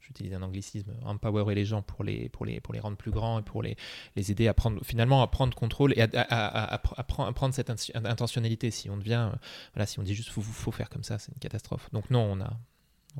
[0.00, 3.38] j'utilise un anglicisme, empowerer les gens pour les, pour les, pour les rendre plus grands
[3.38, 3.76] et pour les,
[4.16, 8.72] les aider à prendre, finalement, à prendre contrôle et à, à, à, prendre cette intentionnalité.
[8.72, 9.30] Si on devient,
[9.74, 11.88] voilà, si on dit juste faut, faut faire comme ça, c'est une catastrophe.
[11.92, 12.58] Donc non, on a,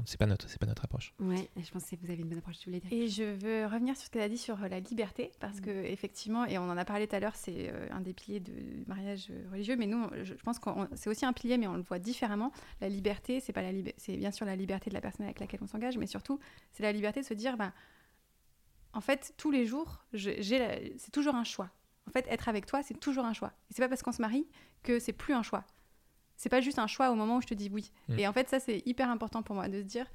[0.06, 1.12] c'est pas notre, c'est pas notre approche.
[1.20, 2.58] Ouais, je pense que vous avez une bonne approche.
[2.58, 2.92] Tu voulais dire.
[2.92, 5.60] Et je veux revenir sur ce qu'elle a dit sur euh, la liberté, parce mm.
[5.60, 8.40] que effectivement, et on en a parlé tout à l'heure, c'est euh, un des piliers
[8.40, 11.76] du mariage euh, religieux, mais nous, je pense que c'est aussi un pilier, mais on
[11.76, 12.52] le voit différemment.
[12.80, 15.60] La liberté, c'est pas la c'est bien sûr la liberté de la personne avec laquelle
[15.62, 16.38] on s'engage, mais surtout,
[16.72, 17.72] c'est la liberté de se dire, ben,
[18.94, 21.70] en fait, tous les jours, c'est toujours un choix.
[22.08, 23.52] En fait, être avec toi, c'est toujours un choix.
[23.70, 24.46] Et c'est pas parce qu'on se marie
[24.82, 25.64] que c'est plus un choix
[26.42, 27.92] c'est pas juste un choix au moment où je te dis oui.
[28.08, 28.18] Mm.
[28.18, 30.06] Et en fait, ça, c'est hyper important pour moi de se dire,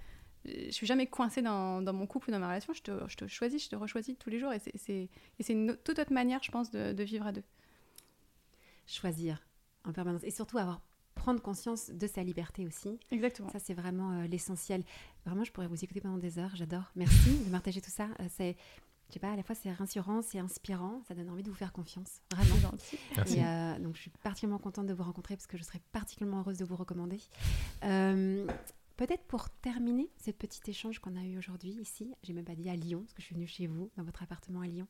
[0.44, 3.16] je suis jamais coincée dans, dans, mon couple ou dans ma relation, je te, je
[3.16, 4.52] te, choisis, je te rechoisis tous les jours.
[4.52, 7.46] Et c'est une toute autre manière, je pense, de, de, vivre à deux.
[8.88, 9.42] Choisir
[9.86, 10.26] en permanence.
[10.26, 10.82] Et surtout avoir
[11.16, 13.00] prendre conscience de sa liberté aussi.
[13.10, 13.50] Exactement.
[13.50, 14.84] Ça, c'est vraiment euh, l'essentiel.
[15.26, 16.56] Vraiment, je pourrais vous écouter pendant des heures.
[16.56, 16.92] J'adore.
[16.98, 18.10] Merci de partager tout ça.
[18.20, 18.58] Euh, c'est
[19.10, 21.56] je sais pas, à la fois c'est rassurant, c'est inspirant, ça donne envie de vous
[21.56, 22.60] faire confiance, vraiment.
[22.60, 22.98] gentil.
[23.36, 26.40] Et, euh, donc je suis particulièrement contente de vous rencontrer parce que je serais particulièrement
[26.40, 27.20] heureuse de vous recommander.
[27.84, 28.46] Euh,
[28.98, 32.70] peut-être pour terminer ce petit échange qu'on a eu aujourd'hui ici, j'ai même pas dit
[32.70, 34.88] à Lyon parce que je suis venue chez vous dans votre appartement à Lyon.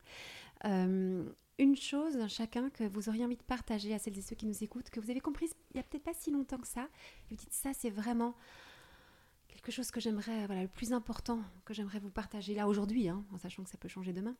[0.66, 4.46] Euh, une chose chacun que vous auriez envie de partager à celles et ceux qui
[4.46, 6.84] nous écoutent, que vous avez compris il y a peut-être pas si longtemps que ça,
[6.84, 8.36] et vous dites ça c'est vraiment
[9.68, 13.22] quelque chose que j'aimerais, voilà, le plus important que j'aimerais vous partager là aujourd'hui, hein,
[13.34, 14.34] en sachant que ça peut changer demain,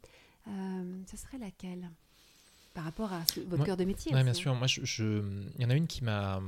[0.48, 1.90] euh, ce serait laquelle?
[2.74, 4.56] Par rapport à votre cœur de métier Oui, bien sûr.
[4.56, 5.22] Moi, je,
[5.56, 6.42] il y en a une qui m'a.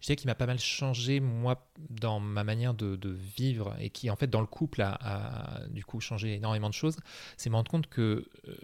[0.00, 4.08] Je dirais qui m'a pas mal changé, moi, dans ma manière de, vivre et qui,
[4.08, 6.96] en fait, dans le couple, a, du coup changé énormément de choses.
[7.36, 8.54] C'est me rendre compte que euh,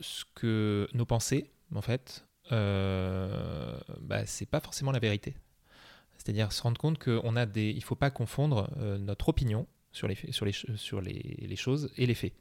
[0.00, 5.36] ce que nos pensées, en fait, euh, bah, c'est pas forcément la vérité.
[6.18, 10.08] C'est-à-dire se rendre compte qu'on a des, il faut pas confondre euh, notre opinion sur
[10.08, 12.34] les, sur les, sur les, les choses et les faits.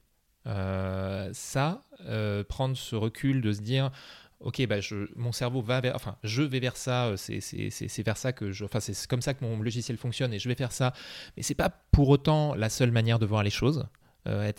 [0.48, 3.92] Euh, ça, euh, prendre ce recul de se dire,
[4.40, 4.78] ok, bah
[5.16, 8.80] mon cerveau va vers, enfin, je vais vers ça, c'est vers ça que je, enfin,
[8.80, 10.94] c'est comme ça que mon logiciel fonctionne et je vais faire ça,
[11.36, 13.88] mais c'est pas pour autant la seule manière de voir les choses.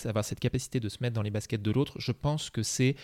[0.06, 2.96] Avoir cette capacité de se mettre dans les baskets de l'autre, je pense que c'est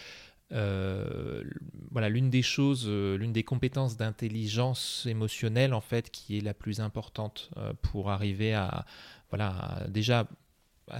[0.52, 1.42] euh,
[1.90, 6.54] voilà, l'une des choses, euh, l'une des compétences d'intelligence émotionnelle en fait, qui est la
[6.54, 8.84] plus importante euh, pour arriver à,
[9.30, 10.28] voilà, déjà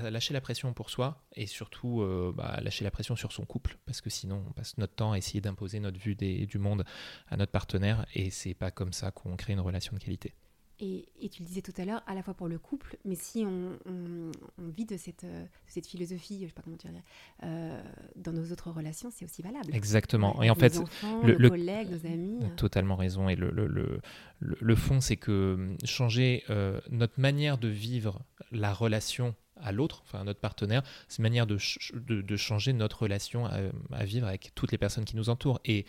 [0.02, 2.02] lâcher la pression pour soi et surtout
[2.34, 5.18] bah, lâcher la pression sur son couple parce que sinon on passe notre temps à
[5.18, 6.86] essayer d'imposer notre vue du monde
[7.28, 10.32] à notre partenaire et c'est pas comme ça qu'on crée une relation de qualité.
[10.80, 13.44] Et, tu le disais tout à l'heure, à la fois pour le couple, mais si
[13.46, 13.78] on,
[14.58, 15.26] vit de cette,
[15.66, 16.90] cette philosophie, je sais pas comment dire,
[17.44, 17.82] euh,
[18.16, 19.74] dans nos autres relations, c'est aussi valable.
[19.74, 20.42] Exactement.
[20.42, 20.80] et en fait,
[21.22, 22.38] le, nos collègues, nos amis.
[22.42, 22.54] Euh.
[22.56, 23.28] Totalement raison.
[23.28, 24.00] Et le, le,
[24.40, 30.20] le fond, c'est que changer euh, notre manière de vivre la relation à l'autre, enfin
[30.20, 31.58] à notre partenaire, c'est une manière de,
[31.94, 33.60] de, changer notre relation à,
[33.92, 35.60] à, vivre avec toutes les personnes qui nous entourent.
[35.64, 35.86] Et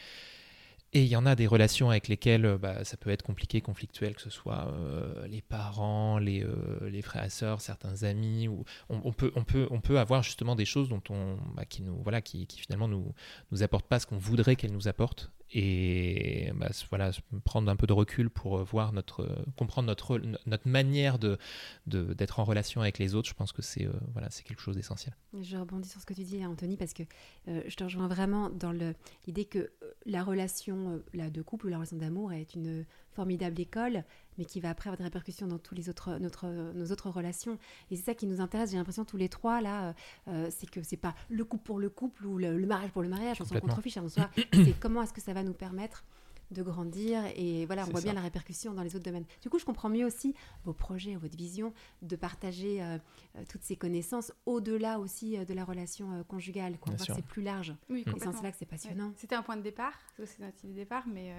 [0.95, 3.59] et il y en a des relations avec lesquelles euh, bah, ça peut être compliqué,
[3.59, 8.47] conflictuel, que ce soit euh, les parents, les, euh, les, frères et sœurs, certains amis.
[8.47, 13.13] Ou on, peut, on, peut, avoir justement des choses dont on, bah, qui finalement nous,
[13.51, 17.11] nous apportent pas ce qu'on voudrait qu'elles nous apportent et bah, voilà,
[17.43, 21.37] prendre un peu de recul pour euh, voir notre, euh, comprendre notre, notre manière de,
[21.85, 24.75] d'être en relation avec les autres, je pense que c'est, euh, voilà, c'est quelque chose
[24.75, 25.15] d'essentiel.
[25.39, 27.03] Je rebondis sur ce que tu dis, Anthony, parce que
[27.47, 29.71] je te rejoins vraiment dans l'idée que
[30.05, 32.85] la relation là, de couple ou la relation d'amour est une
[33.15, 34.03] formidable école,
[34.37, 37.57] mais qui va après avoir des répercussions dans tous les autres, notre, nos autres relations.
[37.89, 39.95] Et c'est ça qui nous intéresse, j'ai l'impression, tous les trois, là,
[40.27, 43.09] euh, c'est que c'est pas le couple pour le couple ou le, mariage pour le
[43.09, 44.05] mariage, on s'en contrefiche, hein,
[44.53, 46.03] c'est comment est-ce que ça va nous permettre
[46.51, 49.25] de grandir et voilà on voit bien la répercussion dans les autres domaines.
[49.41, 52.99] Du coup je comprends mieux aussi vos projets votre vision de partager euh,
[53.35, 56.93] euh, toutes ces connaissances au-delà aussi de la relation conjugale quoi.
[56.99, 57.73] C'est plus large.
[57.89, 59.11] Oui, et c'est là que c'est passionnant.
[59.17, 61.33] C'était un point de départ c'est notre idée de départ mais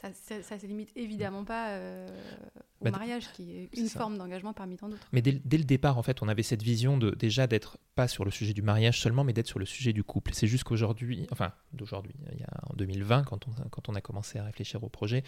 [0.00, 2.06] ça, ça, se limite évidemment pas euh,
[2.80, 3.98] au Bah, mariage, qui est une ça.
[3.98, 5.08] forme d'engagement parmi tant d'autres.
[5.12, 8.06] Mais dès, dès le départ, en fait, on avait cette vision de déjà d'être pas
[8.08, 10.32] sur le sujet du mariage seulement, mais d'être sur le sujet du couple.
[10.34, 14.00] C'est juste qu'aujourd'hui, enfin d'aujourd'hui, il y a en 2020, quand on, quand on a
[14.00, 15.24] commencé à réfléchir au projet,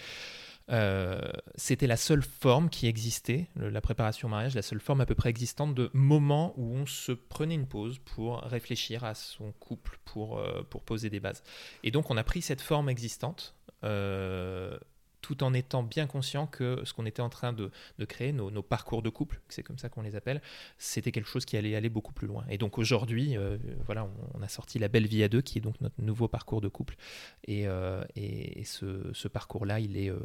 [0.71, 1.21] euh,
[1.57, 5.07] c'était la seule forme qui existait, le- la préparation au mariage, la seule forme à
[5.07, 9.51] peu près existante de moment où on se prenait une pause pour réfléchir à son
[9.53, 11.43] couple, pour, euh, pour poser des bases.
[11.83, 13.57] Et donc on a pris cette forme existante.
[13.85, 14.79] Euh,
[15.23, 18.51] tout en étant bien conscient que ce qu'on était en train de, de créer, nos,
[18.51, 20.41] nos parcours de couple, c'est comme ça qu'on les appelle,
[20.79, 22.45] c'était quelque chose qui allait aller beaucoup plus loin.
[22.49, 25.59] Et donc aujourd'hui, euh, voilà, on, on a sorti La Belle Vie à deux, qui
[25.59, 26.97] est donc notre nouveau parcours de couple.
[27.45, 30.19] Et, euh, et, et ce, ce parcours-là, il est, euh,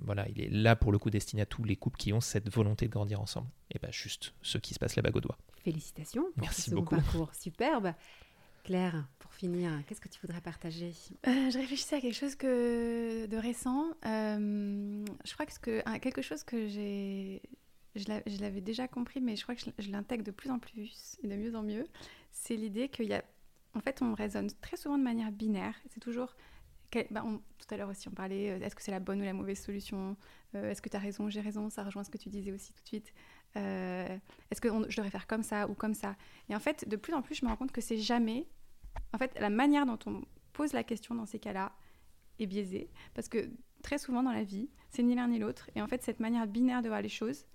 [0.00, 2.52] voilà, il est là pour le coup destiné à tous les couples qui ont cette
[2.52, 3.48] volonté de grandir ensemble.
[3.72, 5.38] Et pas juste ceux qui se passent la bague au doigt.
[5.62, 6.96] Félicitations pour Merci ce beaucoup.
[6.96, 7.92] parcours superbe.
[8.64, 10.92] Claire, pour finir, qu'est-ce que tu voudrais partager?
[11.26, 13.86] Euh, je réfléchissais à quelque chose que de récent.
[14.06, 17.42] Euh, je crois que, quelque chose que j'ai,
[17.96, 20.58] je l'a- je l'avais déjà compris, mais je crois que je, l'intègre de plus en
[20.58, 21.86] plus et de mieux en mieux.
[22.32, 23.24] C'est l'idée qu'il y a,
[23.74, 25.74] en fait, on raisonne très souvent de manière binaire.
[25.88, 26.36] C'est toujours,
[27.10, 27.24] bah,
[27.58, 28.50] tout à l'heure aussi, on parlait.
[28.50, 30.16] euh, Est-ce que c'est la bonne ou la mauvaise solution?
[30.54, 31.70] Est-ce que tu as raison J'ai raison?
[31.70, 33.12] Ça rejoint ce que tu disais aussi tout de suite.
[33.56, 34.18] Euh,
[34.50, 36.16] Est-ce que je devrais faire comme ça ou comme ça?
[36.48, 38.46] Et en fait, de plus en plus, je me rends compte que c'est jamais.
[39.12, 40.22] En fait, la manière dont on
[40.52, 41.72] pose la question dans ces cas-là
[42.38, 42.90] est biaisée.
[43.14, 43.50] Parce que
[43.82, 45.70] très souvent dans la vie, c'est ni l'un ni l'autre.
[45.74, 47.46] Et en fait, cette manière binaire de voir les choses,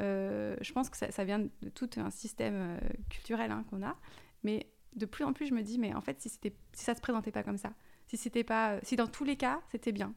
[0.00, 2.78] euh, je pense que ça, vient de tout un système euh,
[3.10, 3.96] culturel hein, qu'on a.
[4.42, 7.00] Mais de plus en plus, je me dis, mais en fait, si, si ça se
[7.00, 7.72] présentait pas comme ça,
[8.06, 10.14] si, pas, si dans tous les cas, c'était bien,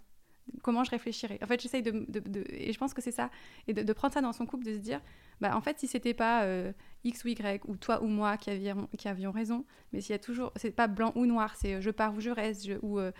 [0.61, 2.05] comment je réfléchirais En fait, j'essaye de,
[2.49, 3.29] Et je pense que c'est ça.
[3.67, 5.01] Et de, prendre ça dans son couple, de se dire,
[5.39, 6.71] bah, en fait, si c'était pas euh,
[7.03, 10.15] X ou Y, ou toi ou moi qui avions, qui avions raison, mais s'il y
[10.15, 10.51] a toujours.
[10.55, 13.11] C'est pas blanc ou noir, c'est euh, je pars ou je reste, ou euh,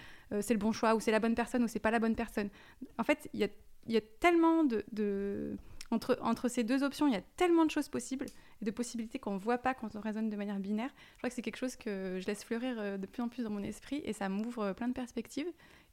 [0.42, 2.50] c'est le bon choix, ou c'est la bonne personne, ou c'est pas la bonne personne.
[2.98, 3.50] En fait, il y a,
[3.88, 5.56] y a tellement de.
[5.90, 8.28] entre, entre ces deux options, il y a tellement de choses possibles
[8.62, 10.92] et de possibilités qu'on ne voit pas quand on raisonne de manière binaire.
[11.14, 13.50] Je crois que c'est quelque chose que je laisse fleurir de plus en plus dans
[13.50, 15.48] mon esprit et ça m'ouvre plein de perspectives.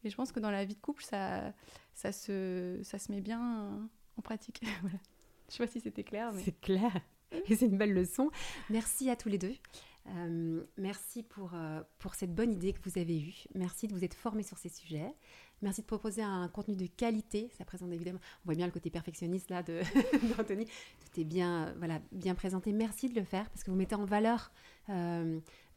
[0.05, 1.53] Et je pense que dans la vie de couple, ça,
[1.95, 4.63] ça, se, ça se met bien en pratique.
[4.83, 4.99] Voilà.
[5.49, 6.43] Je sais pas si c'était clair, mais...
[6.43, 6.93] C'est clair.
[7.33, 8.31] Et c'est une belle leçon.
[8.71, 9.55] Merci à tous les deux.
[10.17, 13.35] Euh, merci pour, euh, pour cette bonne idée que vous avez eue.
[13.55, 15.15] Merci de vous être formés sur ces sujets.
[15.61, 17.51] Merci de proposer un contenu de qualité.
[17.59, 19.63] Ça présente évidemment, on voit bien le côté perfectionniste là
[20.37, 20.65] d'Anthony.
[20.65, 22.73] Tout est bien, euh, voilà, bien présenté.
[22.73, 24.53] Merci de le faire parce que vous mettez en valeur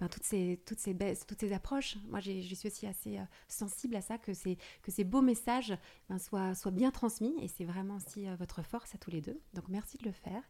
[0.02, 1.96] ben, toutes, ces, toutes, ces baisses, toutes ces approches.
[2.10, 5.22] Moi, j'ai- je suis aussi assez euh, sensible à ça, que ces, que ces beaux
[5.22, 5.74] messages
[6.10, 7.34] ben, soient, soient bien transmis.
[7.42, 9.40] Et c'est vraiment aussi euh, votre force à tous les deux.
[9.54, 10.42] Donc, merci de le faire.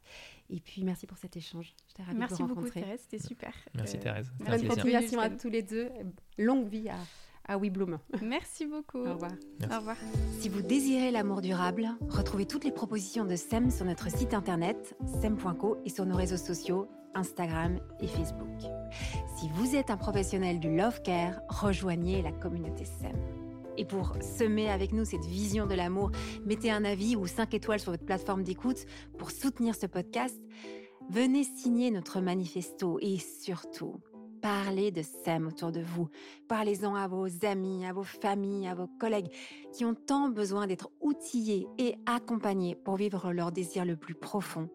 [0.50, 1.76] Et puis, merci pour cet échange.
[1.90, 2.70] J'étais ravie de Merci beaucoup.
[2.70, 3.54] Thérèse, c'était super.
[3.76, 4.32] Merci Euh, Thérèse.
[4.40, 5.90] Bonne continuation à tous les deux.
[6.38, 6.96] Longue vie à,
[7.46, 8.00] à We Bloom.
[8.22, 9.00] Merci beaucoup.
[9.06, 9.32] Au revoir.
[9.60, 9.76] Merci.
[9.76, 9.98] Au revoir.
[10.40, 14.96] Si vous désirez l'amour durable, retrouvez toutes les propositions de SEM sur notre site internet
[15.22, 18.48] sem.co et sur nos réseaux sociaux Instagram et Facebook.
[19.42, 23.18] Si vous êtes un professionnel du love care, rejoignez la communauté SEM.
[23.76, 26.12] Et pour semer avec nous cette vision de l'amour,
[26.46, 28.86] mettez un avis ou 5 étoiles sur votre plateforme d'écoute
[29.18, 30.40] pour soutenir ce podcast.
[31.10, 33.96] Venez signer notre manifesto et surtout,
[34.44, 36.08] parlez de SEM autour de vous.
[36.48, 39.34] Parlez-en à vos amis, à vos familles, à vos collègues
[39.74, 44.70] qui ont tant besoin d'être outillés et accompagnés pour vivre leur désir le plus profond,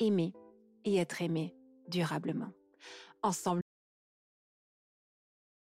[0.00, 0.34] aimer
[0.84, 1.54] et être aimé
[1.88, 2.50] durablement.
[3.22, 3.61] Ensemble,